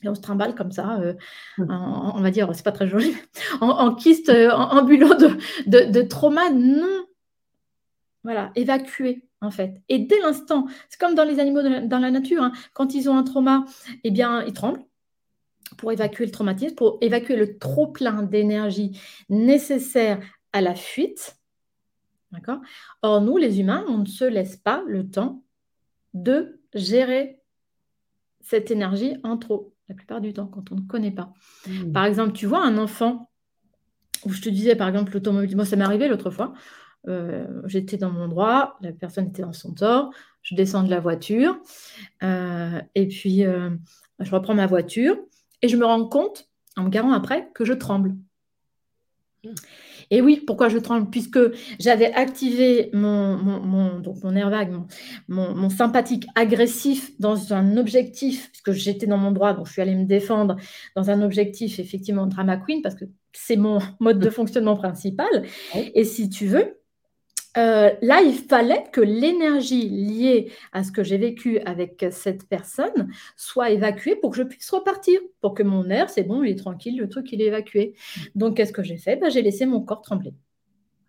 [0.03, 1.15] Et on se trimballe comme ça, euh,
[1.59, 2.13] hum.
[2.15, 3.15] on va dire, c'est pas très joli,
[3.61, 5.37] en, kyste ambulant de,
[5.67, 7.05] de, de trauma, non.
[8.23, 9.81] Voilà, évacuer en fait.
[9.89, 13.17] Et dès l'instant, c'est comme dans les animaux dans la nature, hein, quand ils ont
[13.17, 13.65] un trauma,
[14.05, 14.85] eh bien, ils tremblent
[15.79, 20.21] pour évacuer le traumatisme, pour évacuer le trop-plein d'énergie nécessaire
[20.53, 21.37] à la fuite.
[22.33, 22.61] D'accord?
[23.03, 25.43] Or, nous, les humains, on ne se laisse pas le temps
[26.15, 27.41] de gérer
[28.41, 31.35] cette énergie en trop, la plupart du temps, quand on ne connaît pas.
[31.66, 31.92] Mmh.
[31.92, 33.29] Par exemple, tu vois un enfant,
[34.24, 36.53] où je te disais, par exemple, l'automobile, moi, ça m'est arrivé l'autre fois,
[37.09, 40.11] euh, j'étais dans mon droit, la personne était dans son tort,
[40.42, 41.59] je descends de la voiture,
[42.22, 43.70] euh, et puis euh,
[44.20, 45.18] je reprends ma voiture,
[45.61, 48.14] et je me rends compte, en me garant après, que je tremble.
[49.42, 49.55] Hmm.
[50.11, 51.09] Et oui, pourquoi je tremble?
[51.11, 51.38] Puisque
[51.79, 54.73] j'avais activé mon, mon, donc mon nerf vague,
[55.29, 59.94] mon, sympathique agressif dans un objectif, puisque j'étais dans mon droit, donc je suis allée
[59.94, 60.57] me défendre
[60.96, 65.44] dans un objectif effectivement drama queen, parce que c'est mon mode de fonctionnement principal.
[65.94, 66.80] Et si tu veux,
[67.57, 73.11] euh, là, il fallait que l'énergie liée à ce que j'ai vécu avec cette personne
[73.37, 76.59] soit évacuée pour que je puisse repartir, pour que mon air, c'est bon, il est
[76.59, 77.95] tranquille, le truc, il est évacué.
[78.35, 79.17] Donc, qu'est-ce que j'ai fait?
[79.17, 80.33] Ben, J'ai laissé mon corps trembler.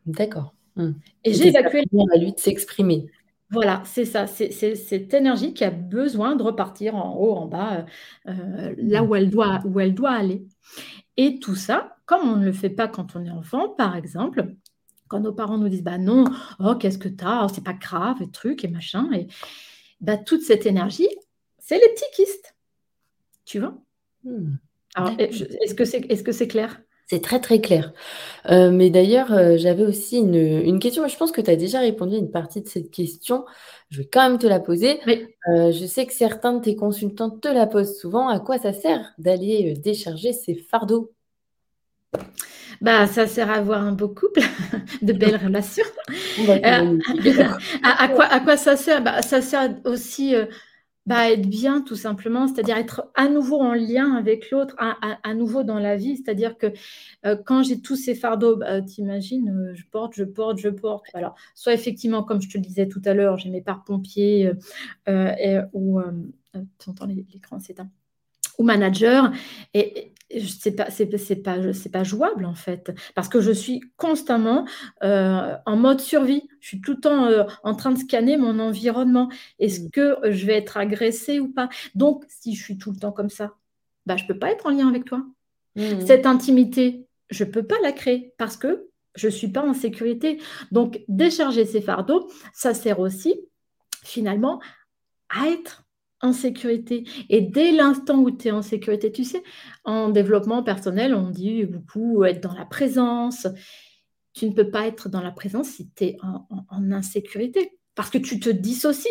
[0.05, 0.55] D'accord.
[0.77, 0.95] Hum.
[1.23, 1.83] Et j'ai évacué.
[2.13, 3.05] à lui de s'exprimer.
[3.51, 4.27] Voilà, c'est ça.
[4.27, 7.85] C'est cette énergie qui a besoin de repartir en haut, en bas,
[8.27, 10.45] euh, là où elle, doit, où elle doit aller.
[11.17, 14.55] Et tout ça, comme on ne le fait pas quand on est enfant, par exemple,
[15.11, 16.23] quand nos parents nous disent bah non,
[16.59, 19.27] oh qu'est-ce que t'as, oh, c'est pas grave, et truc et machin, et
[19.99, 21.09] bah toute cette énergie,
[21.59, 22.55] c'est les petits kystes,
[23.43, 23.75] tu vois?
[24.23, 24.55] Hmm.
[24.95, 26.81] Alors est-ce que c'est est-ce que c'est clair?
[27.07, 27.91] C'est très très clair.
[28.49, 31.81] Euh, mais d'ailleurs, euh, j'avais aussi une, une, question, je pense que tu as déjà
[31.81, 33.43] répondu à une partie de cette question.
[33.89, 35.01] Je vais quand même te la poser.
[35.49, 38.29] Euh, je sais que certains de tes consultants te la posent souvent.
[38.29, 41.11] À quoi ça sert d'aller décharger ces fardeaux?
[42.81, 44.41] Bah, ça sert à avoir un beau couple,
[45.01, 45.85] de belles relations.
[46.49, 46.97] Euh,
[47.83, 49.03] à, quoi, à quoi ça sert?
[49.03, 50.45] Bah, Ça sert aussi euh,
[51.05, 55.33] bah, à être bien, tout simplement, c'est-à-dire être à nouveau en lien avec l'autre, à,
[55.35, 56.17] nouveau dans la vie.
[56.17, 56.73] C'est-à-dire que
[57.25, 61.05] euh, quand j'ai tous ces fardeaux, bah, t'imagines, je porte, je porte, je porte.
[61.13, 64.51] Alors, soit effectivement, comme je te le disais tout à l'heure, j'ai mes pare-pompiers
[65.73, 66.01] ou.
[66.53, 67.89] tu entends l'écran s'éteint
[68.57, 69.31] ou manager
[69.73, 72.91] et, c'est pas c'est pas c'est pas jouable en fait.
[73.15, 74.65] Parce que je suis constamment
[75.03, 76.47] euh, en mode survie.
[76.59, 79.29] Je suis tout le temps euh, en train de scanner mon environnement.
[79.59, 79.89] Est-ce mmh.
[79.91, 81.69] que je vais être agressée ou pas?
[81.95, 83.55] Donc si je suis tout le temps comme ça
[84.07, 85.23] bah je peux pas être en lien avec toi.
[85.75, 86.05] Mmh.
[86.05, 90.41] cette intimité je peux pas la créer parce que je suis pas en sécurité.
[90.71, 93.35] Donc décharger ces fardeaux ça sert aussi
[94.03, 94.61] finalement
[95.29, 95.80] à être
[96.21, 97.07] en sécurité.
[97.29, 99.43] Et dès l'instant où tu es en sécurité, tu sais,
[99.83, 103.47] en développement personnel, on dit beaucoup être dans la présence.
[104.33, 108.17] Tu ne peux pas être dans la présence si tu es en, insécurité, parce que
[108.17, 109.09] tu te dissocies.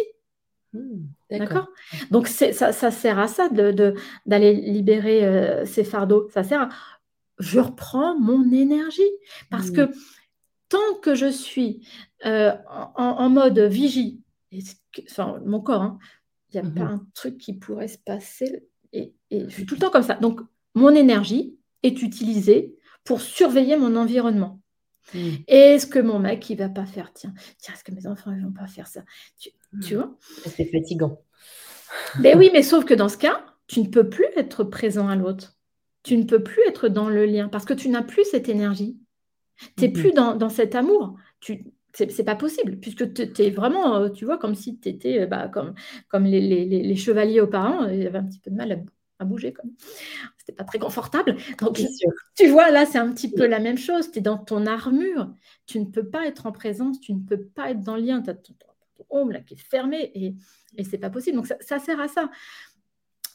[0.72, 1.68] Mmh, d'accord?
[2.10, 3.72] Donc ça, ça, sert à ça d'aller
[4.54, 6.28] de, libérer euh, ces fardeaux.
[6.30, 6.68] Ça sert à
[7.40, 9.02] je reprends mon énergie.
[9.50, 9.72] Parce mmh.
[9.72, 9.90] que
[10.68, 11.86] tant que je suis
[12.24, 12.52] euh,
[12.94, 14.22] en, mode vigie,
[15.10, 15.98] enfin, mon corps, hein,
[16.52, 18.64] il n'y a pas mmh un truc qui pourrait se passer.
[18.92, 20.14] Et, je suis tout le temps comme ça.
[20.14, 20.40] Donc,
[20.74, 24.60] mon énergie est utilisée pour surveiller mon environnement.
[25.14, 25.28] Mmh.
[25.46, 28.44] Est-ce que mon mec, il va pas faire, tiens, tiens, est-ce que mes enfants, ils
[28.44, 29.02] vont pas faire ça?
[29.38, 29.96] Tu, mmh.
[29.96, 30.16] vois?
[30.46, 31.20] C'est fatigant.
[32.20, 35.16] Ben oui, mais sauf que dans ce cas, tu ne peux plus être présent à
[35.16, 35.56] l'autre.
[36.04, 38.96] Tu ne peux plus être dans le lien parce que tu n'as plus cette énergie.
[39.76, 39.94] Tu n'es mhm.
[39.94, 41.16] plus dans, cet amour.
[41.40, 45.20] Tu, c'est pas possible, puisque tu es vraiment, euh, tu vois, comme si tu étais
[45.20, 45.74] euh, bah, comme,
[46.08, 48.84] comme les, les, les, chevaliers auparavant, ils avaient un petit peu de mal
[49.18, 49.52] à, bouger.
[49.52, 49.70] Comme.
[50.38, 51.36] C'était pas très confortable.
[51.60, 51.80] Donc,
[52.36, 54.10] tu vois, là, c'est un petit peu la même chose.
[54.10, 55.34] Tu es dans ton armure.
[55.66, 58.22] Tu ne peux pas être en présence, tu ne peux pas être dans le lien.
[58.22, 58.54] Tu as ton,
[59.10, 60.34] ton, là qui est fermé et,
[60.76, 61.36] et c'est pas possible.
[61.36, 62.30] Donc, ça, ça sert à ça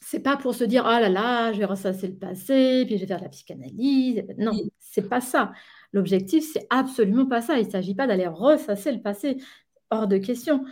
[0.08, 3.00] c'est pas pour se dire oh là là, je vais ressasser le passé, puis je
[3.00, 4.22] vais faire de la psychanalyse.
[4.38, 5.52] Non, c'est pas ça.
[5.92, 7.58] L'objectif, c'est absolument pas ça.
[7.58, 9.38] Il ne s'agit pas d'aller ressasser le passé,
[9.90, 10.64] hors de question,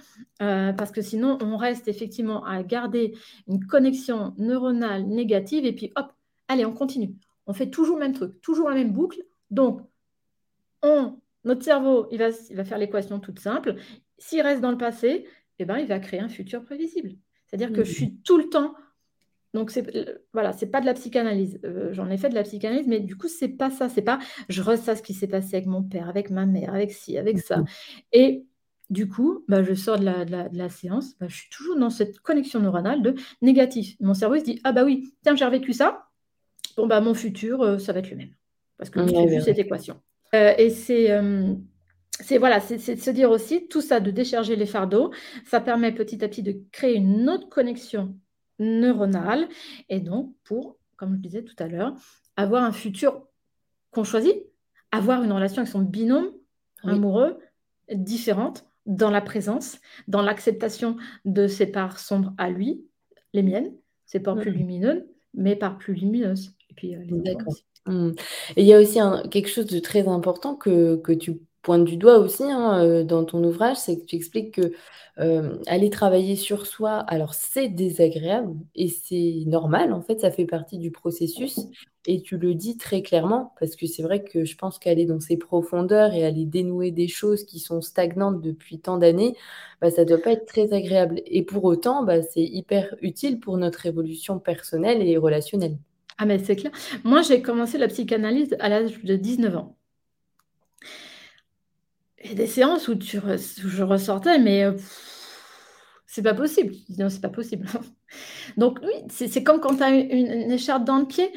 [0.42, 3.14] euh, parce que sinon, on reste effectivement à garder
[3.46, 6.12] une connexion neuronale négative, et puis hop,
[6.48, 7.14] allez, on continue.
[7.46, 9.22] On fait toujours le même truc, toujours la même boucle.
[9.50, 9.82] Donc,
[10.82, 13.76] on, notre cerveau, il va, il va faire l'équation toute simple.
[14.18, 15.26] S'il reste dans le passé,
[15.58, 17.16] eh ben, il va créer un futur prévisible.
[17.46, 18.74] C'est-à-dire que je suis tout le temps
[19.54, 21.60] donc c'est euh, voilà, c'est pas de la psychanalyse.
[21.64, 23.88] Euh, j'en ai fait de la psychanalyse, mais du coup c'est pas ça.
[23.88, 26.90] C'est pas je ressasse ce qui s'est passé avec mon père, avec ma mère, avec
[26.90, 27.62] ci, avec ça.
[28.12, 28.44] Et
[28.90, 31.88] du coup, bah, je sors de la, de la, séance, bah, je suis toujours dans
[31.88, 33.96] cette connexion neuronale de négatif.
[34.00, 36.08] Mon cerveau se dit ah bah oui, tiens j'ai revécu ça.
[36.76, 38.34] Bon bah mon futur euh, ça va être le même
[38.76, 40.00] parce que j'ai vu cette équation.
[40.32, 41.10] et c'est
[42.20, 45.12] c'est voilà, c'est de se dire aussi tout ça, de décharger les fardeaux,
[45.44, 48.14] ça permet petit à petit de créer une autre connexion
[48.58, 49.48] neuronale.
[49.88, 51.94] Et donc, pour, comme je disais tout à l'heure,
[52.36, 53.26] avoir un futur
[53.90, 54.36] qu'on choisit,
[54.92, 56.30] avoir une relation avec son binôme
[56.82, 57.38] amoureux
[57.92, 62.84] différente dans la présence, dans l'acceptation de ses parts sombres à lui,
[63.32, 63.72] les miennes,
[64.06, 66.54] ses parts plus lumineuses, mais parts plus lumineuses.
[66.70, 67.54] Et puis, euh, D'accord.
[67.86, 68.10] Mmh.
[68.56, 68.98] Et il y a aussi
[69.30, 73.24] quelque chose de très important que, que tu pointes du doigt aussi hein, euh, dans
[73.24, 74.72] ton ouvrage, c'est que tu expliques que
[75.18, 80.44] euh, aller travailler sur soi, alors c'est désagréable et c'est normal, en fait, ça fait
[80.44, 81.60] partie du processus
[82.06, 85.20] et tu le dis très clairement parce que c'est vrai que je pense qu'aller dans
[85.20, 89.34] ces profondeurs et aller dénouer des choses qui sont stagnantes depuis tant d'années,
[89.80, 93.56] bah, ça doit pas être très agréable et pour autant, bah, c'est hyper utile pour
[93.56, 95.78] notre évolution personnelle et relationnelle.
[96.18, 96.72] Ah mais c'est clair.
[97.04, 99.76] Moi, j'ai commencé la psychanalyse à l'âge de 19 ans.
[102.24, 104.66] Il y a des séances où, tu je ressortais, mais
[106.14, 106.76] c'est pas possible.
[106.96, 107.66] Non, c'est pas possible.
[108.56, 111.32] Donc, oui, c'est comme quand tu as une, écharpe dans le pied.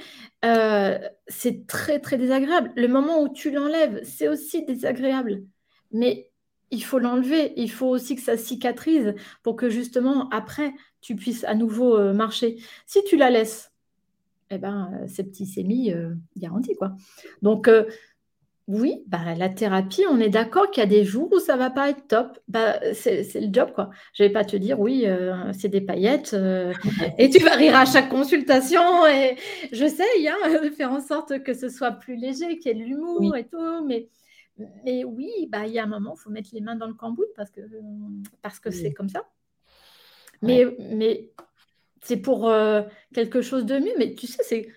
[0.46, 2.72] Euh, c'est très, très désagréable.
[2.76, 5.44] Le moment où tu l'enlèves, c'est aussi désagréable.
[5.92, 6.32] Mais
[6.70, 7.54] il faut l'enlever.
[7.58, 12.14] Il faut aussi que ça cicatrise pour que justement, après, tu puisses à nouveau euh,
[12.14, 12.58] marcher.
[12.86, 13.72] Si tu la laisses,
[14.52, 15.92] eh ben, c'est petit, c'est mis,
[16.38, 16.94] garanti, quoi.
[17.42, 17.68] Donc,
[18.68, 21.70] oui, bah, la thérapie, on est d'accord qu'il y a des jours où ça va
[21.70, 22.38] pas être top.
[22.50, 23.92] Bah, c'est le job, quoi.
[24.14, 26.74] Je vais pas te dire, oui, euh, c'est des paillettes euh,
[27.18, 29.08] et tu vas rire à chaque consultation.
[29.08, 29.38] Et
[29.72, 32.90] j'essaye hein, de faire en sorte que ce soit plus léger, qu'il y ait de
[32.90, 33.86] l'humour et tout.
[33.86, 34.10] Mais,
[34.84, 36.94] mais oui, bah, il y a un moment, il faut mettre les mains dans le
[36.94, 37.62] cambouis parce que
[38.42, 39.30] parce que c'est comme ça.
[40.42, 41.32] Mais, mais
[42.02, 42.82] c'est pour euh,
[43.14, 43.94] quelque chose de mieux.
[43.98, 44.68] Mais tu sais, c'est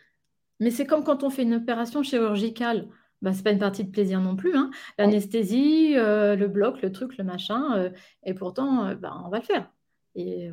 [0.60, 2.86] mais c'est comme quand on fait une opération chirurgicale
[3.22, 4.56] bah, c'est pas une partie de plaisir non plus.
[4.56, 4.70] Hein.
[4.98, 7.90] L'anesthésie, euh, le bloc, le truc, le machin, euh,
[8.24, 9.70] et pourtant, euh, bah, on va le faire.
[10.14, 10.50] Et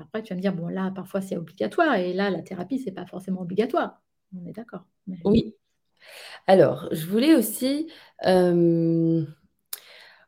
[0.00, 2.92] après, tu vas me dire, bon, là, parfois, c'est obligatoire, et là, la thérapie, c'est
[2.92, 4.02] pas forcément obligatoire.
[4.36, 4.84] On est d'accord.
[5.24, 5.54] Oui.
[6.46, 7.88] Alors, je voulais aussi.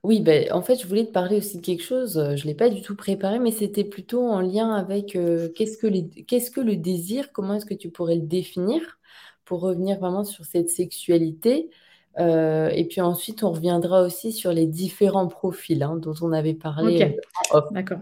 [0.02, 2.14] Oui, ben, en fait, je voulais te parler aussi de quelque chose.
[2.14, 5.18] Je ne l'ai pas du tout préparé, mais c'était plutôt en lien avec
[5.54, 9.00] qu'est-ce que qu'est-ce que le désir, comment est-ce que tu pourrais le définir?
[9.46, 11.70] Pour revenir vraiment sur cette sexualité.
[12.18, 16.54] Euh, et puis ensuite, on reviendra aussi sur les différents profils hein, dont on avait
[16.54, 17.16] parlé.
[17.54, 18.00] Euh, D'accord.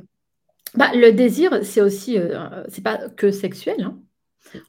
[0.75, 3.83] Bah, le désir, c'est aussi, euh, c'est pas que sexuel.
[3.83, 3.99] Hein.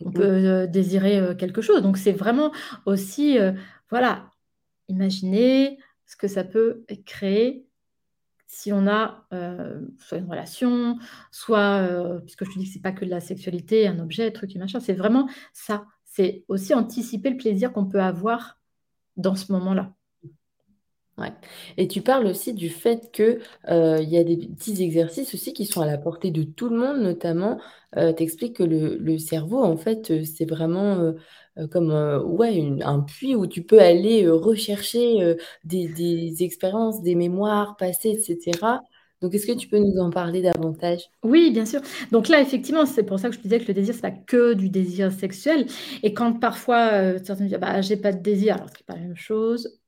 [0.04, 1.82] On peut désirer quelque chose.
[1.82, 2.52] Donc c'est vraiment
[2.86, 3.38] aussi,
[3.92, 4.32] voilà,
[4.88, 7.68] imaginer ce que ça peut créer
[8.48, 9.28] si on a
[10.00, 10.98] soit une relation,
[11.30, 11.88] soit,
[12.24, 14.60] puisque je te dis que c'est pas que de la sexualité, un objet, truc et
[14.60, 15.86] machin, c'est vraiment ça
[16.16, 18.60] c'est aussi anticiper le plaisir qu'on peut avoir
[19.18, 19.94] dans ce moment-là.
[21.78, 25.66] Et tu parles aussi du fait qu'il euh, y a des petits exercices aussi qui
[25.66, 27.60] sont à la portée de tout le monde, notamment,
[27.98, 31.14] euh, tu expliques que le, cerveau, en fait, euh, c'est vraiment
[31.72, 31.94] comme
[32.26, 38.82] ouais, un puits où tu peux aller rechercher des expériences, des mémoires passées, etc.
[39.22, 41.10] Donc, est-ce que tu peux nous en parler davantage?
[41.24, 41.82] Oui, bien sûr.
[42.12, 44.12] Donc là, effectivement, c'est pour ça que je te disais que le désir, c'est pas
[44.12, 45.68] que du désir sexuel.
[46.04, 48.86] Et quand parfois, euh, certains me disent, bah, j'ai pas de désir, alors ce n'est
[48.86, 49.80] pas la même chose.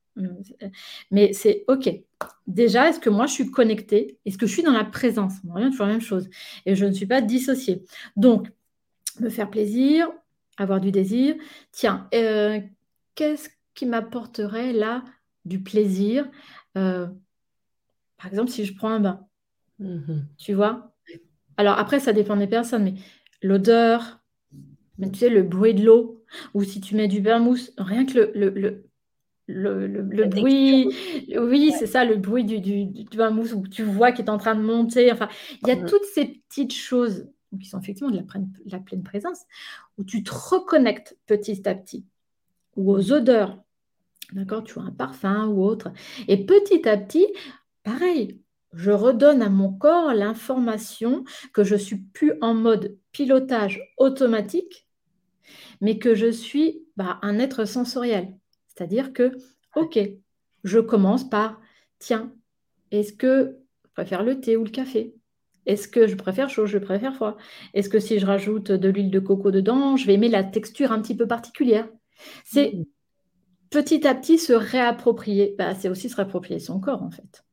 [1.12, 1.90] Mais c'est OK.
[2.48, 4.18] Déjà, est-ce que moi, je suis connectée?
[4.26, 5.34] Est-ce que je suis dans la présence?
[5.48, 6.30] On revient toujours la même chose.
[6.66, 7.84] Et je ne suis pas dissociée.
[8.16, 8.48] Donc,
[9.20, 10.10] me faire plaisir,
[10.58, 11.36] avoir du désir.
[11.72, 12.60] Tiens, euh,
[13.16, 15.04] qu'est-ce qui m'apporterait là
[15.46, 16.28] du plaisir?
[16.78, 17.08] Euh,
[18.18, 19.28] Par exemple, si je prends un bain,
[19.80, 20.22] mm-hmm.
[20.38, 20.94] tu vois?
[21.58, 22.94] Alors après, ça dépend des personnes, mais
[23.42, 24.22] l'odeur,
[25.02, 28.32] tu sais, le bruit de l'eau, ou si tu mets du mousse, rien que le,
[28.34, 28.84] le,
[29.88, 30.90] le, bruit,
[31.38, 34.38] oui, c'est ça, le bruit du, du, du, mousse où tu vois qu'il est en
[34.38, 35.12] train de monter.
[35.12, 35.30] Enfin,
[35.62, 37.28] il y a toutes ces petites choses
[37.60, 38.24] qui sont effectivement de la,
[38.66, 39.40] la, pleine présence,
[39.98, 42.06] où tu te reconnectes petit à petit,
[42.76, 43.58] ou aux odeurs,
[44.34, 45.92] d'accord, tu vois un parfum ou autre,
[46.28, 47.26] et petit à petit,
[47.88, 48.42] pareil,
[48.74, 51.24] je redonne à mon corps l'information
[51.54, 54.90] que je suis plus en mode pilotage automatique,
[55.80, 58.36] mais que je suis bah, un être sensoriel.
[58.68, 59.32] C'est-à-dire que,
[59.78, 59.98] ok,
[60.66, 61.62] je commence par,
[61.98, 62.34] tiens,
[62.92, 65.16] est-ce que je préfère le thé ou le café?
[65.66, 67.38] Est-ce que je préfère chaud, je préfère froid?
[67.74, 70.92] Est-ce que si je rajoute de l'huile de coco dedans, je vais aimer la texture
[70.92, 71.88] un petit peu particulière?
[72.44, 72.86] C'est mmh.
[73.70, 75.56] petit à petit se réapproprier.
[75.58, 77.47] Bah, c'est aussi se réapproprier son corps, en fait.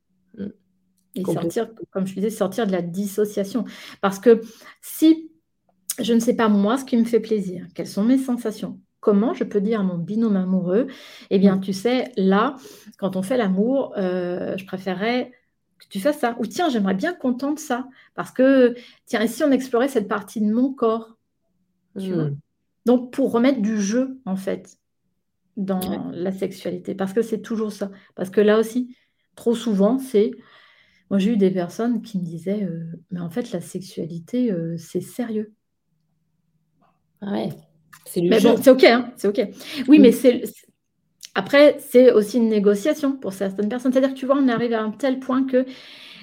[1.15, 3.65] Et sortir, comme je disais, sortir de la dissociation.
[4.01, 4.41] Parce que
[4.83, 5.31] si
[6.01, 9.35] je ne sais pas moi ce qui me fait plaisir, quelles sont mes sensations, comment
[9.35, 10.87] je peux dire à mon binôme amoureux,
[11.31, 12.57] eh bien, tu sais, là,
[12.99, 15.31] quand on fait l'amour, euh, je préférerais
[15.79, 16.37] que tu fasses ça.
[16.41, 17.87] Ou tiens, j'aimerais bien qu'on tente ça.
[18.15, 21.17] Parce que, tiens, et si on explorait cette partie de mon corps
[21.97, 22.37] hmm.
[22.87, 24.79] Donc, pour remettre du jeu, en fait,
[25.57, 26.95] dans la sexualité.
[26.95, 27.91] Parce que c'est toujours ça.
[28.15, 28.97] Parce que là aussi,
[29.37, 30.33] trop souvent, c'est...
[31.15, 34.77] Moi, j'ai eu des personnes qui me disaient, euh, mais en fait, la sexualité, euh,
[34.79, 35.53] c'est sérieux.
[37.23, 37.51] Ouais.
[38.05, 39.41] C'est mais bon, c'est OK, hein, c'est OK.
[39.87, 40.43] Oui, mais c'est
[41.37, 43.93] après, c'est aussi une négociation pour certaines personnes.
[43.93, 45.65] C'est-à-dire que tu vois, on arrive à un tel point que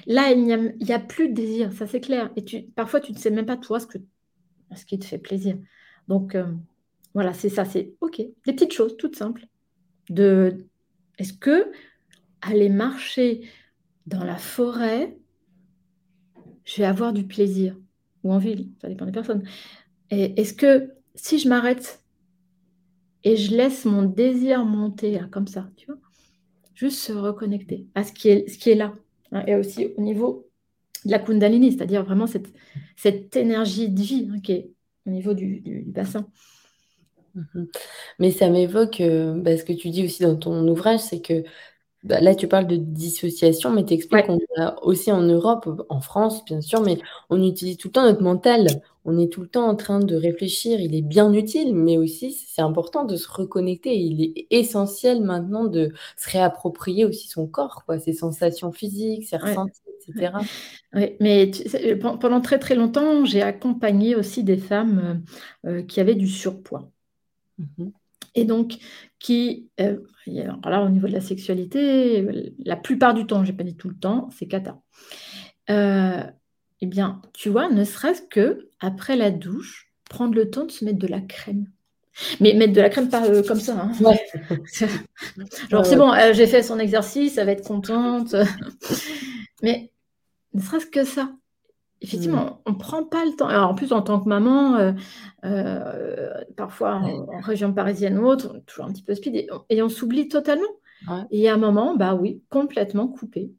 [0.04, 2.28] là, il n'y a, a, plus de désir, ça c'est clair.
[2.36, 3.96] Et tu, parfois, tu ne sais même pas toi ce, que,
[4.76, 5.56] ce qui te fait plaisir.
[6.06, 6.44] Donc, euh,
[7.14, 8.18] voilà, c'est ça, c'est OK.
[8.18, 9.46] Des petites choses toutes simples.
[10.10, 10.66] De,
[11.16, 11.72] est-ce que
[12.42, 13.48] aller marcher
[14.06, 15.16] dans la forêt,
[16.64, 17.76] je vais avoir du plaisir
[18.24, 19.42] ou en ville, ça dépend des personnes.
[20.10, 22.02] Et est-ce que si je m'arrête
[23.24, 25.98] et je laisse mon désir monter comme ça, tu vois,
[26.74, 28.94] juste se reconnecter à ce qui est, là.
[29.30, 30.48] Hein, et aussi au niveau
[31.04, 32.52] de la Kundalini, c'est-à-dire vraiment cette,
[32.96, 34.70] cette énergie de vie hein, qui est
[35.06, 36.26] au niveau du, bassin.
[37.34, 37.68] Mhm.
[38.18, 41.44] Mais ça m'évoque euh, bah, ce que tu dis aussi dans ton ouvrage, c'est que
[42.02, 46.00] bah, là, tu parles de dissociation, mais tu expliques qu'on a aussi en Europe, en
[46.00, 46.98] France, bien sûr, mais
[47.30, 48.66] on utilise tout le temps notre mental.
[49.04, 50.80] On est tout le temps en train de réfléchir.
[50.80, 53.96] Il est bien utile, mais aussi, c'est important de se reconnecter.
[53.96, 59.36] Il est essentiel maintenant de se réapproprier aussi son corps, quoi, ses sensations physiques, ses
[59.36, 60.32] ressentis, etc.
[60.94, 61.52] Oui, mais
[62.20, 65.22] pendant très très longtemps, j'ai accompagné aussi des femmes
[65.66, 66.90] euh, euh, qui avaient du surpoids.
[67.58, 67.90] Mmh
[68.34, 68.78] et donc
[69.18, 72.26] qui, euh, alors là, au niveau de la sexualité,
[72.64, 74.80] la plupart du temps, je n'ai pas dit tout le temps, c'est cata.
[75.70, 76.22] Euh,
[76.80, 80.84] eh bien, tu vois, ne serait-ce que après la douche, prendre le temps de se
[80.84, 81.66] mettre de la crème.
[82.40, 83.80] Mais mettre de la crème pas euh, comme ça.
[83.80, 83.92] Hein.
[85.70, 88.34] Genre, c'est bon, j'ai fait son exercice, elle va être contente.
[89.62, 89.90] Mais
[90.52, 91.32] ne serait-ce que ça.
[92.02, 92.56] Effectivement, mm.
[92.66, 93.46] on ne prend pas le temps.
[93.46, 94.92] Alors, en plus, en tant que maman, euh,
[95.44, 100.28] euh, parfois en, région parisienne ou autre, toujours un petit peu speed, et, on, s'oublie
[100.28, 100.66] totalement.
[101.30, 103.52] Et à un moment, bah oui, complètement coupé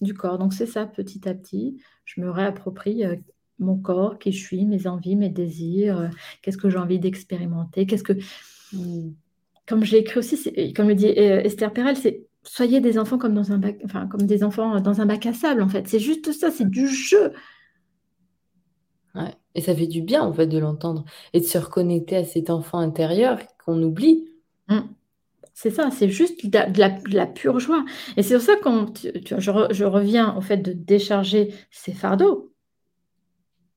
[0.00, 0.38] du corps.
[0.38, 3.16] Donc, c'est ça, petit à petit, je me réapproprie euh,
[3.58, 6.10] mon corps, qui je suis, mes envies, mes désirs,
[6.42, 8.14] qu'est-ce que j'ai envie d'expérimenter, qu'est-ce que.
[8.72, 9.12] Mm.
[9.66, 13.32] Comme je l'ai écrit aussi, comme le dit Esther Perel, c'est soyez des enfants comme
[13.32, 15.88] dans un bac, enfin comme des enfants dans un bac à sable en fait.
[15.88, 17.32] C'est juste ça, c'est du jeu.
[19.54, 22.50] Et ça fait du bien, en fait, de l'entendre et de se reconnecter à cet
[22.50, 24.28] enfant intérieur qu'on oublie.
[24.68, 24.80] Mmh.
[25.52, 27.84] C'est ça, c'est juste de la, pure joie.
[28.16, 32.52] Et c'est pour ça que je, je, reviens au fait de décharger ces fardeaux.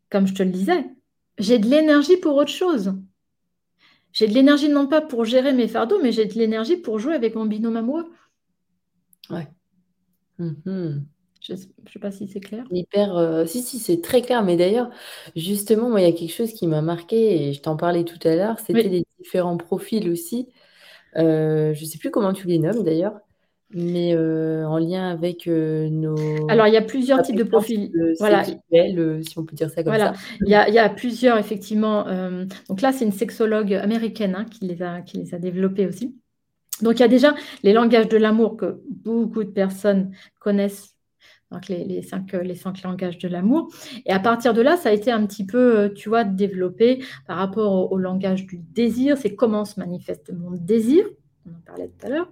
[0.09, 0.85] Comme je te le disais,
[1.37, 2.95] j'ai de l'énergie pour autre chose.
[4.11, 7.13] J'ai de l'énergie non pas pour gérer mes fardeaux, mais j'ai de l'énergie pour jouer
[7.13, 8.11] avec mon binôme amoureux.
[9.29, 9.47] Ouais.
[10.39, 11.01] Mmh
[11.47, 12.65] je ne sais pas si c'est clair.
[12.71, 14.43] Hyper, euh, si, si, c'est très clair.
[14.43, 14.89] Mais d'ailleurs,
[15.35, 18.19] justement, moi, il y a quelque chose qui m'a marqué et je t'en parlais tout
[18.27, 20.49] à l'heure, c'était les différents profils aussi.
[21.15, 23.17] Euh, je ne sais plus comment tu les nommes d'ailleurs,
[23.71, 26.15] mais euh, en lien avec nos.
[26.49, 27.91] Alors, il y a plusieurs types de profils.
[28.19, 28.43] Voilà.
[28.43, 28.57] si
[29.37, 30.13] on peut dire ça comme voilà.
[30.13, 30.19] ça.
[30.41, 32.05] Il y a, il y a plusieurs, effectivement.
[32.67, 36.13] donc là, c'est une sexologue américaine hein, qui, les a, qui les a développés aussi.
[36.81, 37.33] Donc il y a déjà
[37.63, 40.96] les langages de l'amour que beaucoup de personnes connaissent
[41.51, 43.71] donc les, cinq, les cinq langages de l'amour.
[44.05, 47.37] Et à partir de là, ça a été un petit peu, tu vois, développé par
[47.37, 49.17] rapport au, langage du désir.
[49.17, 51.05] C'est comment se manifeste mon désir,
[51.45, 52.29] on en parlait tout à l'heure,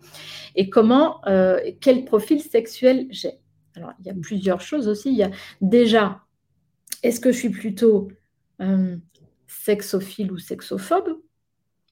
[0.56, 3.40] et comment, euh, quel profil sexuel j'ai.
[3.76, 5.10] Alors, il y a plusieurs choses aussi.
[5.10, 6.22] Il y a déjà,
[7.04, 8.10] est-ce que je suis plutôt
[8.62, 8.98] euh,
[9.48, 11.20] sexophile ou sexophobe,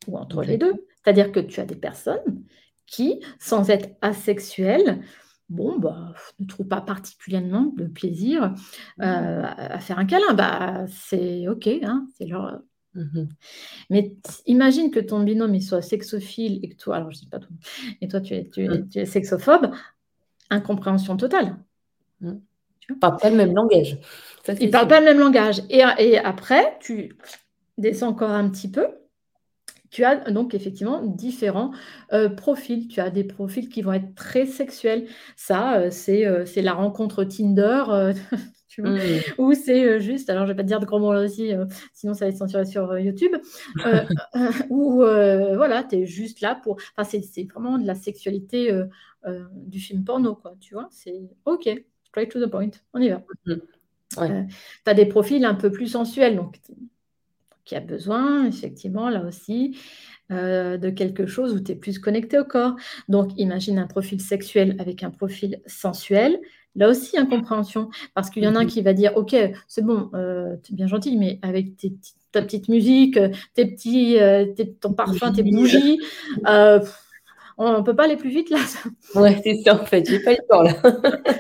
[0.08, 0.74] ou entre les deux?
[1.04, 2.44] C'est-à-dire que tu as des personnes
[2.86, 5.02] qui, sans être asexuelles,
[5.50, 8.54] bon, bah, ne trouve pas particulièrement de plaisir
[9.02, 10.34] euh, à faire un câlin.
[10.34, 12.60] Bah, c'est OK, hein, c'est leur.
[12.96, 13.26] Mmh
[13.90, 14.16] Mais
[14.46, 17.54] imagine que ton binôme il soit sexophile et que toi, alors je dis pas tout,
[18.02, 19.06] et toi tu es, tu es, mmh.
[19.06, 19.72] sexophobe,
[20.52, 21.58] incompréhension totale.
[22.22, 22.34] Mmh.
[22.88, 23.98] Ils ne parlent pas le même langage.
[24.60, 25.64] Ils ne parlent pas le même langage.
[25.72, 27.18] Et, et après, tu
[27.80, 28.88] descends encore un petit peu
[29.94, 31.72] tu as donc effectivement différents
[32.14, 32.88] euh, profils.
[32.88, 35.08] Tu as des profils qui vont être très sexuels.
[35.36, 37.84] Ça, euh, euh, c'est la rencontre Tinder.
[38.68, 39.22] Tu vois, mmh.
[39.38, 41.52] Ou c'est juste, alors je vais pas te dire de gros mots aussi,
[41.94, 43.36] sinon ça va être censuré sur YouTube,
[44.72, 46.78] ou voilà, tu es juste là pour.
[46.98, 48.76] Enfin, c'est vraiment de la sexualité
[49.68, 50.88] du film porno, quoi, tu vois.
[50.90, 51.70] C'est OK,
[52.04, 53.22] straight to the point, on y va.
[53.46, 53.58] Mmh.
[54.18, 56.60] tu as des profils un peu plus sensuels, donc
[57.66, 59.78] qui a besoin, effectivement, là aussi,
[60.32, 62.76] euh, de quelque chose où tu es plus connecté au corps.
[63.10, 66.40] Donc, imagine un profil sexuel avec un profil sensuel.
[66.76, 67.90] Là aussi, incompréhension.
[68.16, 68.70] Parce qu'il y en a un mhm.
[68.70, 69.36] qui va dire Ok,
[69.68, 71.72] c'est bon, euh, tu es bien gentil, mais avec
[72.32, 73.20] ta petite musique,
[73.54, 74.46] tes petits, euh,
[74.80, 76.00] ton parfum, tes bougies,
[77.56, 78.58] on ne peut pas aller plus vite là.
[79.16, 80.74] Ouais, c'est ça en fait, j'ai pas le temps là.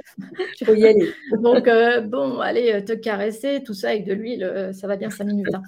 [0.57, 1.11] Tu peux y aller.
[1.41, 1.67] Donc,
[2.09, 5.47] bon, allez, te caresser, tout ça avec de l'huile, ça va bien cinq minutes.
[5.53, 5.63] Hein.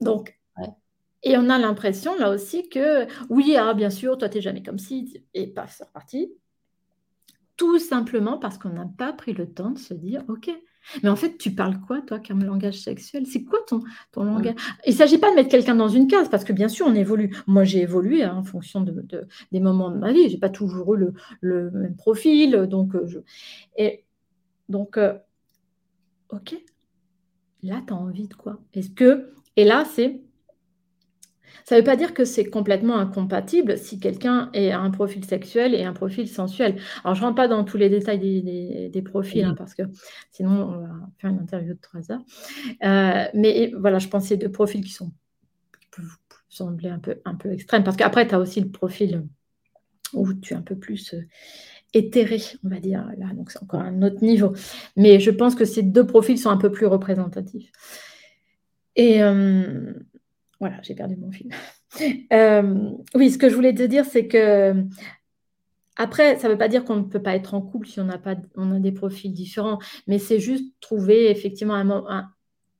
[0.00, 0.36] Donc,
[1.22, 4.62] et on a l'impression là aussi que, oui, ah, bien sûr, toi, tu n'es jamais
[4.62, 6.32] comme si, et paf, c'est reparti.
[7.56, 10.50] Tout simplement parce qu'on n'a pas pris le temps de se dire, OK,
[11.02, 13.26] mais en fait, tu parles quoi, toi, comme langage sexuel?
[13.26, 13.82] C'est quoi ton,
[14.12, 14.54] ton langage?
[14.86, 16.94] Il ne s'agit pas de mettre quelqu'un dans une case, parce que bien sûr, on
[16.94, 17.36] évolue.
[17.46, 19.04] Moi, j'ai évolué hein, en fonction de,
[19.52, 20.28] des moments de ma vie.
[20.28, 22.52] Je n'ai pas toujours eu le, même profil.
[22.66, 23.18] Donc, euh, je...
[23.76, 24.04] Et,
[24.70, 25.18] donc euh,
[26.30, 26.56] OK,
[27.62, 28.58] là, tu as envie de quoi?
[28.72, 30.22] Est-ce que et là, c'est
[31.66, 35.74] ça ne veut pas dire que c'est complètement incompatible si quelqu'un a un profil sexuel
[35.74, 36.80] et un profil sensuel.
[37.04, 39.82] Alors, je ne rentre pas dans tous les détails des, profils, hein, parce que
[40.30, 40.88] sinon, on va
[41.18, 42.24] faire une interview de trois heures.
[42.82, 45.12] Euh, mais voilà, je pense que c'est deux profils qui, sont,
[45.94, 46.16] peuvent
[46.48, 49.26] sembler un peu, un peu extrêmes, parce qu'après, tu as aussi le profil
[50.14, 51.22] où tu es un peu plus euh,
[51.92, 53.06] éthéré, on va dire.
[53.18, 54.54] Là, donc, c'est encore un autre niveau.
[54.96, 57.70] Mais je pense que ces deux profils sont un peu plus représentatifs.
[58.96, 59.92] Et euh,
[60.58, 61.50] voilà, j'ai perdu mon fil.
[62.32, 64.86] Euh, oui, ce que je voulais te dire, c'est que
[65.96, 68.08] après, ça ne veut pas dire qu'on ne peut pas être en couple si on,
[68.08, 72.30] a pas, on a des profils différents, mais c'est juste trouver effectivement un,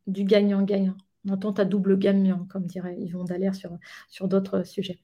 [0.06, 0.96] du gagnant-gagnant.
[1.26, 3.76] On entend ta double gagnant, comme dirait Yvon Dallaire sur,
[4.08, 5.00] sur d'autres sujets.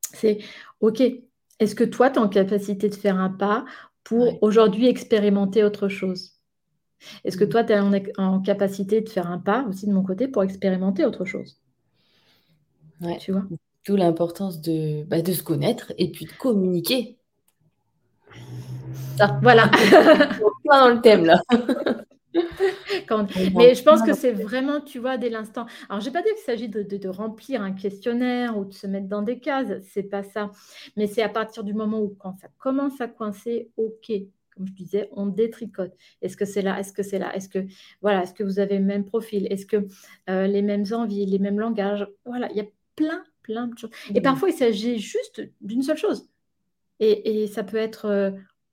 [0.00, 0.38] C'est
[0.80, 1.02] OK,
[1.58, 3.64] est-ce que toi, tu es en capacité de faire un pas
[4.04, 6.39] pour aujourd'hui expérimenter autre chose?
[7.24, 7.48] Est-ce que mm.
[7.48, 11.04] toi, tu es en, capacité de faire un pas aussi de mon côté pour expérimenter
[11.04, 11.60] autre chose?
[13.00, 13.18] Ouais.
[13.18, 13.44] Tu vois?
[13.86, 17.16] D'où l'importance de, bah, de se connaître et puis de communiquer.
[19.16, 19.38] Ça.
[19.42, 19.68] Voilà.
[20.64, 21.40] pas dans le thème là.
[23.56, 25.66] Mais je pense que c'est vraiment, tu vois, dès l'instant.
[25.88, 28.86] Alors, je n'ai pas dit qu'il s'agit de, de, remplir un questionnaire ou de se
[28.86, 30.50] mettre dans des cases, c'est pas ça.
[30.96, 34.12] Mais c'est à partir du moment où, quand ça commence à coincer, ok,
[34.54, 35.92] comme je disais, on détricote.
[36.22, 36.78] Est-ce que c'est là?
[36.78, 37.34] Est-ce que c'est là?
[37.34, 37.66] Est-ce que
[38.02, 39.46] voilà Est-ce que vous avez le même profil?
[39.50, 39.86] Est-ce que
[40.28, 42.06] euh, les mêmes envies, les mêmes langages?
[42.24, 43.90] Voilà, il y a plein, plein de choses.
[44.14, 44.22] Et mmh.
[44.22, 46.28] parfois, il s'agit juste d'une seule chose.
[47.02, 48.30] Et, ça peut être euh,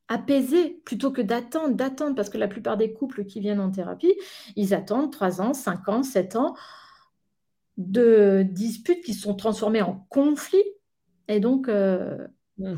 [0.09, 4.15] apaisé plutôt que d'attendre, d'attendre, parce que la plupart des couples qui viennent en thérapie,
[4.57, 6.55] ils attendent 3 ans, 5 ans, 7 ans
[7.78, 10.63] de disputes qui sont transformées en conflits.
[11.30, 12.75] Et donc, euh, mmh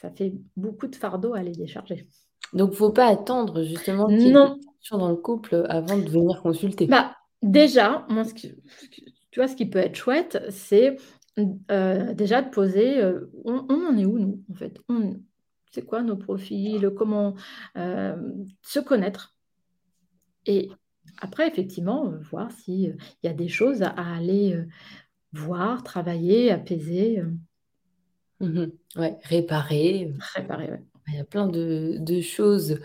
[0.00, 2.06] ça fait beaucoup de fardeau à les décharger.
[2.52, 4.56] Donc, il ne faut pas attendre justement qu'il y ait une
[4.92, 6.86] dans le couple avant de venir consulter.
[6.86, 10.96] Bah, déjà, moi, ce tu vois, ce qui peut être chouette, c'est
[11.70, 14.78] euh, déjà de poser euh, on, en est où, nous, en fait?
[15.72, 16.90] C'est quoi nos profils?
[16.96, 17.34] Comment
[17.76, 18.16] euh,
[18.62, 19.34] se connaître?
[20.46, 20.70] Et
[21.20, 24.62] après, effectivement, voir s'il y a des choses à aller
[25.32, 27.22] voir, travailler, apaiser.
[28.40, 28.66] Mmh
[28.96, 30.12] ouais, réparer.
[30.34, 30.82] Réparer, ouais.
[31.08, 32.72] Il y a plein de, choses.
[32.72, 32.78] Euh,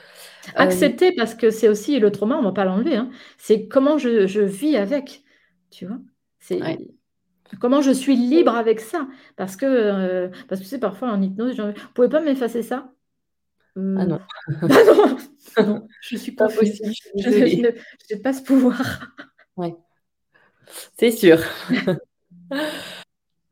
[0.56, 2.96] Accepter, parce que c'est aussi le trauma, on ne va pas l'enlever.
[2.96, 3.10] Hein.
[3.38, 5.24] C'est comment je, vis avec,
[5.72, 5.98] tu vois?
[6.40, 6.60] C'est
[7.60, 9.08] Comment je suis libre avec ça?
[9.36, 12.94] Parce que, euh, parce que c'est parfois en hypnose, genre, vous pouvez pas m'effacer ça?
[13.78, 14.20] Euh, Ah non.
[14.62, 15.18] bah non,
[15.66, 16.94] non, je suis pas possible.
[17.18, 19.14] Je, n'ai pas ce pouvoir.
[19.58, 19.76] Ouais,
[20.98, 21.40] c'est sûr.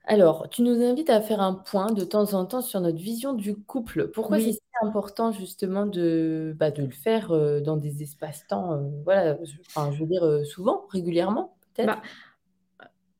[0.10, 3.34] Alors, tu nous invites à faire un point de temps en temps sur notre vision
[3.34, 4.10] du couple.
[4.10, 9.38] Pourquoi c'est si important justement de, bah, de le faire euh, dans des espaces-temps, voilà,
[9.68, 11.88] enfin, je veux dire souvent, régulièrement, peut-être?
[11.88, 12.02] Bah,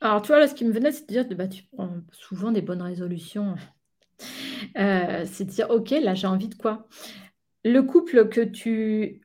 [0.02, 2.52] alors, tu vois, là, ce qui me venait, c'est de dire, bah, tu prends souvent
[2.52, 3.56] des bonnes résolutions.
[4.78, 6.88] Euh, c'est de dire, OK, là, j'ai envie de quoi?
[7.66, 9.22] Le couple que tu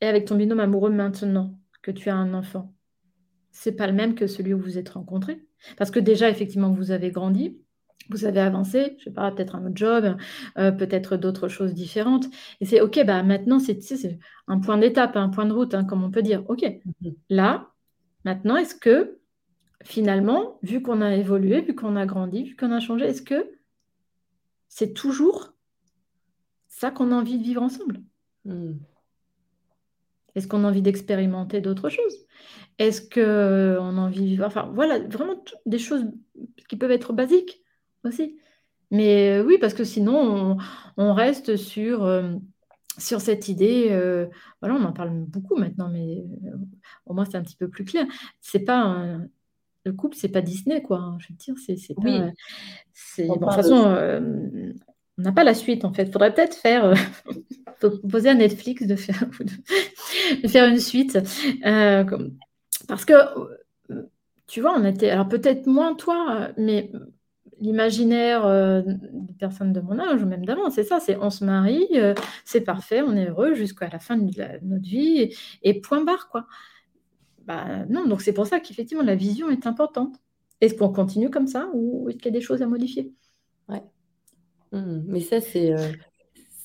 [0.00, 2.74] es avec ton binôme amoureux maintenant, que tu as un enfant,
[3.52, 5.40] c'est pas le même que celui où vous êtes rencontrés?
[5.76, 7.58] Parce que déjà, effectivement, vous avez grandi,
[8.08, 10.16] vous avez avancé, je sais pas, peut-être un autre job,
[10.58, 12.26] euh, peut-être d'autres choses différentes.
[12.60, 13.78] Et c'est OK, bah maintenant, c'est
[14.48, 16.44] un point d'étape, un point de route, hein, comme on peut dire.
[16.48, 17.70] OK, mmh là,
[18.24, 19.18] maintenant, est-ce que
[19.84, 23.50] finalement, vu qu'on a évolué, vu qu'on a grandi, vu qu'on a changé, est-ce que
[24.68, 25.54] c'est toujours
[26.68, 28.00] ça qu'on a envie de vivre ensemble?
[28.44, 28.74] Hmm.
[30.34, 32.26] Est-ce qu'on a envie d'expérimenter d'autres choses?
[32.80, 34.46] Est-ce qu'on a envie de vivre...
[34.46, 35.34] Enfin, voilà, vraiment
[35.66, 36.06] des choses
[36.66, 37.62] qui peuvent être basiques
[38.04, 38.38] aussi.
[38.90, 40.56] Mais euh, oui, parce que sinon,
[40.96, 42.32] on, reste sur, euh,
[42.96, 43.88] sur cette idée.
[43.90, 44.26] Euh,
[44.60, 46.24] voilà, on en parle beaucoup maintenant, mais
[47.04, 48.06] au moins c'est un petit peu plus clair.
[48.40, 49.26] C'est pas un,
[49.84, 50.98] le couple, c'est pas Disney, quoi.
[50.98, 52.32] Hein, je veux dire, c'est pas.
[53.18, 54.74] de toute façon,
[55.20, 56.04] on n'a pas la suite, en fait.
[56.04, 56.84] Il faudrait peut-être faire.
[56.86, 56.94] Euh,
[57.80, 59.24] proposer à Netflix de faire,
[60.42, 61.18] de faire une suite.
[61.64, 62.04] Euh,
[62.88, 63.14] parce que,
[64.46, 65.10] tu vois, on était.
[65.10, 66.90] Alors, peut-être moins toi, mais
[67.60, 68.46] l'imaginaire
[68.84, 71.88] des personnes de mon âge, ou même d'avant, c'est ça, c'est on se marie,
[72.44, 76.46] c'est parfait, on est heureux jusqu'à la fin de, notre vie, et, point barre, quoi.
[77.44, 80.16] Bah, non, donc c'est pour ça qu'effectivement la vision est importante.
[80.60, 83.12] Est-ce qu'on continue comme ça ou est-ce qu'il y a des choses à modifier?
[83.68, 83.82] Ouais.
[84.72, 85.92] Mmh, mais ça, c'est euh,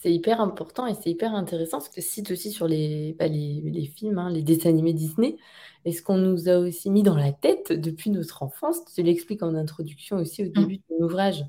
[0.05, 3.61] c'est hyper important et c'est hyper intéressant parce que cite aussi sur les, bah, les,
[3.65, 5.37] les, films, hein, les dessins animés Disney,
[5.85, 8.83] et ce qu'on nous a aussi mis dans la tête depuis notre enfance.
[8.93, 10.51] Tu l'expliques en introduction aussi au mmh.
[10.51, 11.45] début de ton ouvrage,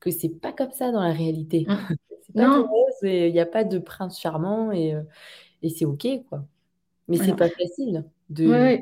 [0.00, 1.66] que c'est pas comme ça dans la réalité.
[2.32, 2.42] Mmh.
[2.42, 2.68] non.
[3.02, 5.02] il n'y a pas de prince charmant et, euh,
[5.62, 6.46] et c'est OK, quoi.
[7.08, 8.78] Mais c'est pas facile de,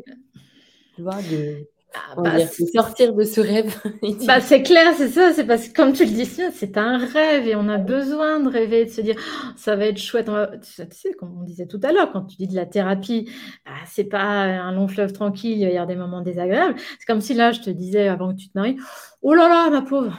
[0.95, 2.39] tu vois, de, ah, bah,
[2.73, 3.75] sortir de ce rêve.
[4.27, 7.47] bah, c'est clair, c'est ça, c'est parce que comme tu le dis, c'est un rêve
[7.47, 10.31] et on a besoin de rêver, de se dire oh, ça va être chouette.
[10.63, 13.31] Tu sais, comme on disait tout à l'heure, quand tu dis de la thérapie,
[13.65, 16.75] bah, c'est pas un long fleuve tranquille, il y a des moments désagréables.
[16.99, 18.77] C'est comme si là, je te disais avant que tu te maries,
[19.23, 20.17] oh là là, ma pauvre.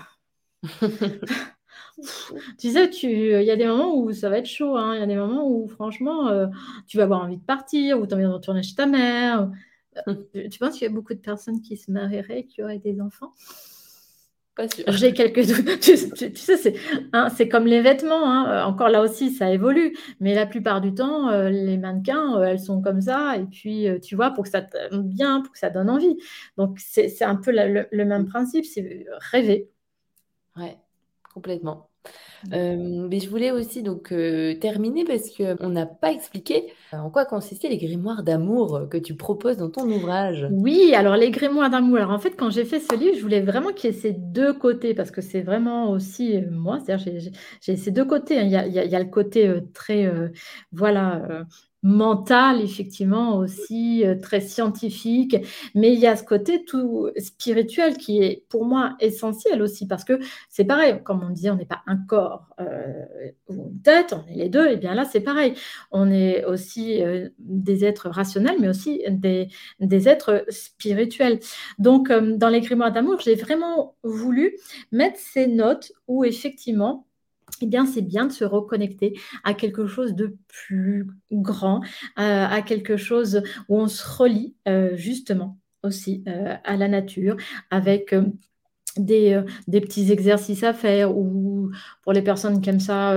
[2.58, 4.76] tu sais, il y a des moments où ça va être chaud.
[4.76, 4.96] Hein.
[4.96, 6.48] Il y a des moments où, franchement, euh,
[6.88, 9.50] tu vas avoir envie de partir ou tu as envie de retourner chez ta mère.
[10.08, 13.02] Euh, tu penses qu'il y a beaucoup de personnes qui se marieraient, qui auraient des
[13.02, 13.34] enfants?
[14.88, 15.80] J'ai quelques doutes.
[15.80, 16.74] Tu, sais,
[17.14, 18.30] hein, c'est comme les vêtements.
[18.30, 18.52] Hein.
[18.52, 19.96] Euh, encore là aussi, ça évolue.
[20.20, 23.38] Mais la plupart du temps, les mannequins, elles sont comme ça.
[23.38, 26.18] Et puis, tu vois, pour que ça bien, pour que ça donne envie.
[26.58, 28.66] Donc, c'est un peu le, le même principe.
[28.66, 29.70] C'est rêver.
[30.58, 30.78] Ouais,
[31.34, 31.89] complètement.
[32.54, 37.26] Euh, mais je voulais aussi donc euh, terminer parce qu'on n'a pas expliqué en quoi
[37.26, 40.48] consistaient les grimoires d'amour que tu proposes dans ton ouvrage.
[40.52, 41.98] Oui, alors les grimoires d'amour.
[41.98, 44.14] Alors en fait, quand j'ai fait ce livre, je voulais vraiment qu'il y ait ces
[44.14, 47.22] deux côtés parce que c'est vraiment aussi euh, moi, c'est-à-dire
[47.62, 48.40] j'ai ces deux côtés.
[48.40, 48.44] Hein.
[48.44, 50.12] Il, y a, il, y a, le côté très
[50.72, 51.46] voilà
[51.84, 55.38] mental, effectivement, aussi euh, très scientifique,
[55.76, 60.04] mais il y a ce côté tout spirituel qui est pour moi essentiel aussi, parce
[60.04, 60.20] que
[60.50, 63.04] c'est pareil, comme on dit, on n'est pas un corps euh,
[63.48, 65.54] ou une tête, on est les deux, et bien là c'est pareil,
[65.92, 69.48] on est aussi euh, des êtres rationnels, mais aussi des,
[69.80, 71.40] des êtres spirituels.
[71.78, 74.58] Donc dans les grimoires d'amour, j'ai vraiment voulu
[74.92, 77.06] mettre ces notes où effectivement,
[77.62, 81.82] eh bien, c'est bien de se reconnecter à quelque chose de plus grand,
[82.18, 87.38] euh, à quelque chose où on se relie euh, justement aussi euh, à la nature,
[87.72, 88.14] avec
[88.98, 91.70] des, des, petits exercices à faire ou
[92.02, 93.14] pour les personnes qui aiment ça,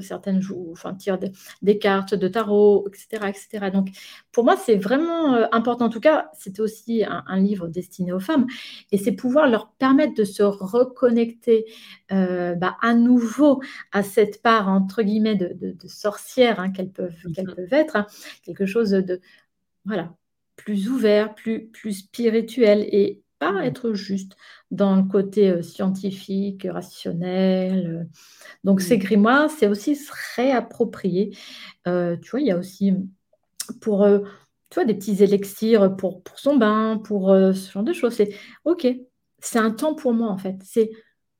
[0.00, 1.18] certaines jouent, enfin, tirent
[1.62, 3.28] des, cartes de tarot, etc.
[3.28, 3.70] etc.
[3.72, 3.88] Donc,
[4.32, 5.86] pour moi, c'est vraiment important.
[5.86, 8.46] En tout cas, c'était aussi un, livre destiné aux femmes
[8.90, 11.66] et c'est pouvoir leur permettre de se reconnecter
[12.10, 17.72] bah, à nouveau à cette part, entre guillemets, de, de, sorcière hein, qu'elles peuvent, peuvent
[17.72, 18.06] être, hein.
[18.44, 19.20] quelque chose de,
[19.84, 20.14] voilà,
[20.56, 24.36] plus ouvert, plus, plus spirituel et pas mmh être juste
[24.70, 28.08] dans le côté scientifique, rationnel.
[28.64, 29.00] Donc, ces mmh.
[29.00, 31.36] grimoires, c'est aussi se réapproprier.
[31.86, 32.94] Euh, tu vois, il y a aussi
[33.80, 34.06] pour
[34.70, 38.14] tu vois, des petits élixirs pour, pour son bain, pour euh, ce genre de choses.
[38.14, 38.34] C'est
[38.64, 38.86] OK,
[39.38, 40.56] c'est un temps pour moi en fait.
[40.62, 40.90] C'est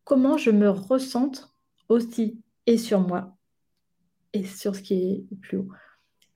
[0.04, 1.50] comment je me ressente
[1.88, 3.36] aussi et sur moi
[4.32, 5.68] et sur ce qui est plus haut.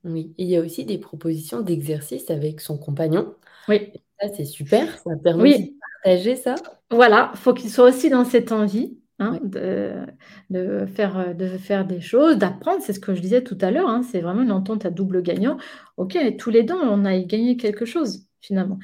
[0.03, 3.35] Oui, et il y a aussi des propositions d'exercice avec son compagnon.
[3.69, 3.93] Oui.
[4.21, 6.55] Ça, c'est super, ça permet de partager ça.
[6.91, 12.39] Voilà, faut qu'il soit aussi dans cette envie Hein, de, faire, de faire des choses,
[12.39, 14.91] d'apprendre, c'est ce que je disais tout à l'heure, hein, c'est vraiment une entente à
[14.91, 15.59] double gagnant.
[15.99, 18.79] Ok, tous les deux, on a gagné quelque chose, finalement.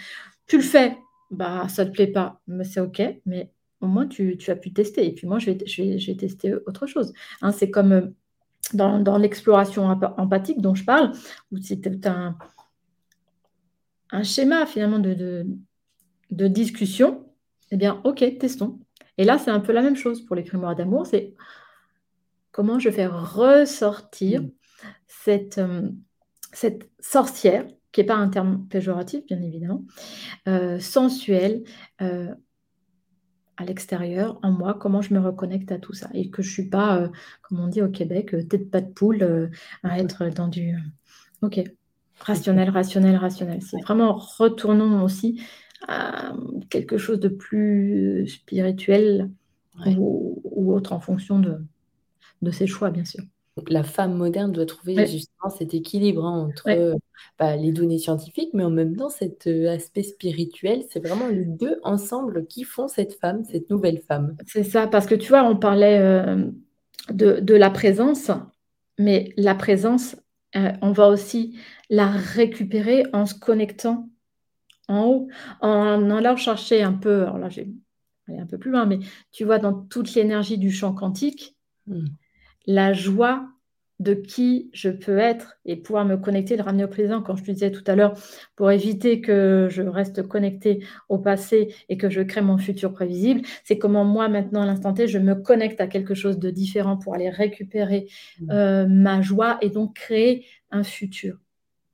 [0.47, 0.99] Tu le fais,
[1.31, 4.75] bah ça ne te plaît pas, mais c'est ok, mais au moins tu, as pu
[4.75, 5.07] tester.
[5.07, 7.15] Et puis moi, je vais, je tester autre chose.
[7.41, 8.03] Hein, c'est comme euh,
[8.75, 11.13] dans, l'exploration empathique dont je parle,
[11.51, 12.37] où c'est un,
[14.11, 15.47] un schéma finalement de, de,
[16.31, 17.27] de discussion.
[17.71, 18.79] Eh bien, ok, testons.
[19.19, 21.35] Et là, c'est un peu la même chose pour les grimoires d'amour, c'est
[22.53, 24.51] comment je fais ressortir mm.
[25.07, 25.91] cette, euh,
[26.53, 29.85] cette sorcière, qui n'est pas un terme péjoratif, bien évidemment,
[30.49, 31.65] euh, sensuelle,
[32.03, 32.35] euh,
[33.57, 36.11] à l'extérieur, en moi, comment je me reconnecte à tout ça.
[36.13, 37.09] Et que je ne suis pas,
[37.41, 39.51] comme on dit au Québec, tête pas de poule,
[39.83, 40.77] à être dans du...
[41.41, 41.63] ok,
[42.19, 43.63] rationnel, rationnel, rationnel.
[43.63, 45.41] C'est vraiment retournons aussi
[46.71, 49.31] quelque chose de plus spirituel
[49.87, 51.59] ou, autre en fonction de,
[52.43, 53.23] de ses choix, bien sûr.
[53.69, 56.99] La femme moderne doit trouver justement cet équilibre hein, entre
[57.39, 60.85] bah, les données scientifiques, mais en même temps cet euh, aspect spirituel.
[60.91, 64.37] C'est vraiment les deux ensemble qui font cette femme, cette nouvelle femme.
[64.47, 66.45] C'est ça, parce que tu vois, on parlait euh,
[67.11, 68.31] de, de, la présence,
[68.99, 70.17] mais la présence,
[70.57, 71.59] euh, on va aussi
[71.91, 74.09] la récupérer en se connectant
[74.89, 75.29] en haut,
[75.61, 77.69] en allant chercher un peu, alors là j'ai
[78.29, 78.99] aller un peu plus loin, mais
[79.33, 81.57] tu vois dans toute l'énergie du champ quantique,
[81.87, 82.07] hmm.
[82.67, 83.49] la joie
[83.99, 87.45] de qui je peux être et pouvoir me connecter, le ramener au présent, quand je
[87.45, 88.13] te disais tout à l'heure,
[88.55, 93.41] pour éviter que je reste connecté au passé et que je crée mon futur prévisible,
[93.65, 96.99] c'est comment moi maintenant à l'instant T, je me connecte à quelque chose de différent
[96.99, 98.09] pour aller récupérer
[98.41, 98.51] hmm.
[98.51, 101.39] euh, ma joie et donc créer un futur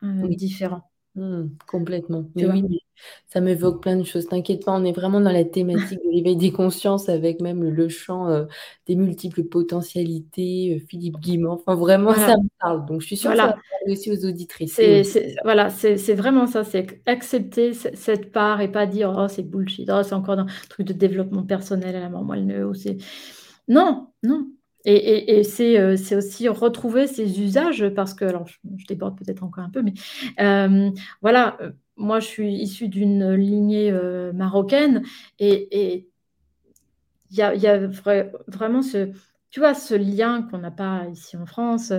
[0.02, 0.82] euh, différent.
[1.14, 2.24] Hmm, complètement.
[2.36, 2.80] oui,
[3.26, 4.26] ça m'évoque plein de choses.
[4.28, 7.88] T'inquiète pas, on est vraiment dans la thématique de l'éveil des consciences avec même le
[7.90, 8.46] chant euh,
[8.86, 11.54] des multiples potentialités, euh, Philippe Guimand.
[11.54, 12.86] Enfin, vraiment, ça me parle.
[12.86, 14.72] Donc, je suis sûre que ça va parler aussi aux auditrices.
[14.72, 16.64] C'est, voilà, c'est, vraiment ça.
[16.64, 20.86] C'est accepter cette part et pas dire oh c'est bullshit, oh, c'est encore un truc
[20.86, 22.96] de développement personnel à la mort moelle c'est
[23.68, 24.48] non, non.
[24.84, 29.70] Et, euh, c'est aussi retrouver ces usages, parce que, alors je, déborde peut-être encore un
[29.70, 29.94] peu, mais
[30.40, 33.92] euh, voilà, euh, moi je suis issue d'une lignée
[34.34, 35.02] marocaine
[35.38, 36.08] et
[37.30, 37.78] il y a,
[38.48, 39.10] vraiment ce,
[39.50, 41.92] tu vois, ce lien qu'on n'a pas ici en France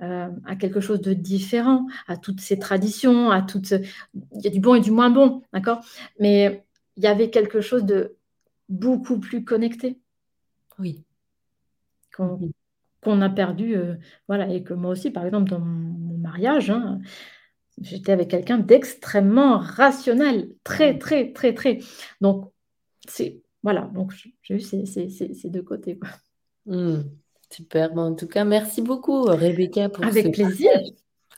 [0.00, 3.72] à quelque chose de différent, à toutes ces traditions, à toutes...
[3.72, 5.80] Il y a du bon et du moins bon, d'accord?
[6.18, 6.64] Mais
[6.96, 8.16] il y avait quelque chose de
[8.68, 9.98] beaucoup plus connecté.
[10.78, 11.04] Oui.
[12.18, 12.50] Mmh
[13.02, 13.96] qu'on a perdu, euh,
[14.28, 17.00] voilà, et que moi aussi, par exemple, dans mon, mariage, hein,
[17.80, 20.98] j'étais avec quelqu'un d'extrêmement rationnel, très, mmh.
[20.98, 21.78] très, très, très.
[22.20, 22.52] Donc,
[23.08, 25.98] c'est, voilà, donc j'ai eu ces, deux côtés.
[26.66, 27.00] Mmh.
[27.50, 30.70] super, en tout cas, merci beaucoup, Rebecca, pour Avec plaisir.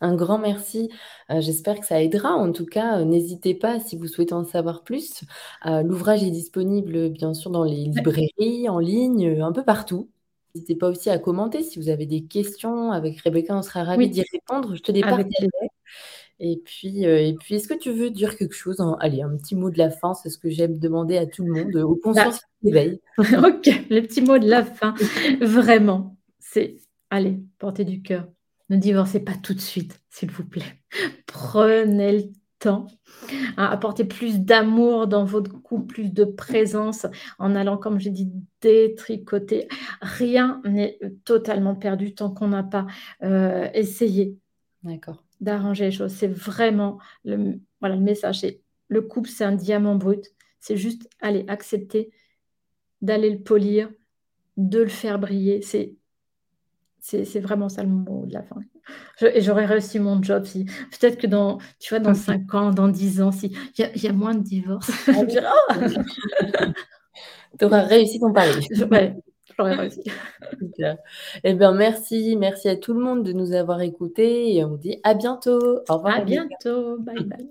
[0.01, 0.91] Un grand merci.
[1.31, 2.35] Euh, j'espère que ça aidera.
[2.35, 5.22] En tout cas, euh, n'hésitez pas si vous souhaitez en savoir plus.
[5.64, 10.11] L'ouvrage est disponible, bien sûr, dans les librairies, en ligne, un peu partout.
[10.55, 12.93] N'hésitez pas aussi à commenter si vous avez des questions.
[12.93, 14.77] Avec Rebecca, on sera ravis d'y répondre.
[14.77, 15.49] Je te départagerai.
[16.41, 19.55] Et puis, euh, et puis est-ce que tu veux dire quelque chose Allez, un petit
[19.55, 22.41] mot de la fin, c'est ce que j'aime demander à tout le monde, au conscience
[22.41, 23.01] bah, d'éveil.
[23.19, 24.95] ok, le petit mot de la fin.
[25.41, 26.77] Vraiment, c'est,
[27.11, 28.29] allez, portez du cœur.
[28.69, 30.81] Ne divorcez pas tout de suite, s'il vous plaît.
[31.27, 32.25] Prenez le
[32.65, 32.87] temps
[33.57, 37.07] à apporter plus d'amour dans votre couple, plus de présence
[37.39, 39.69] en allant, comme j'ai dit, détricoter.
[40.01, 42.87] Rien n'est totalement perdu tant qu'on n'a pas
[43.23, 44.37] euh, essayé
[45.41, 46.12] d'arranger les choses.
[46.12, 48.47] C'est vraiment le, voilà, le message.
[48.89, 50.33] Le couple, c'est un diamant brut.
[50.61, 52.11] C'est juste aller accepter
[53.03, 53.91] d'aller le polir,
[54.57, 55.61] de le faire briller.
[55.62, 55.97] C'est
[57.01, 58.57] c'est vraiment ça le mot de la fin.
[59.22, 62.89] Et j'aurais réussi mon job si peut-être que dans tu vois dans 5 ans, dans
[62.89, 64.91] 10 ans, si il y, a moins de divorces.
[65.09, 65.12] Ah
[67.59, 68.66] tu auras réussi ton pari.
[68.91, 69.14] Ouais,
[69.57, 70.03] j'aurais réussi.
[71.45, 75.01] Eh bien, merci, merci à tout le monde de nous avoir écoutés et on dit
[75.05, 75.80] à bientôt.
[75.89, 76.16] Au revoir.
[76.16, 76.99] À bientôt.
[76.99, 77.49] Bye bye.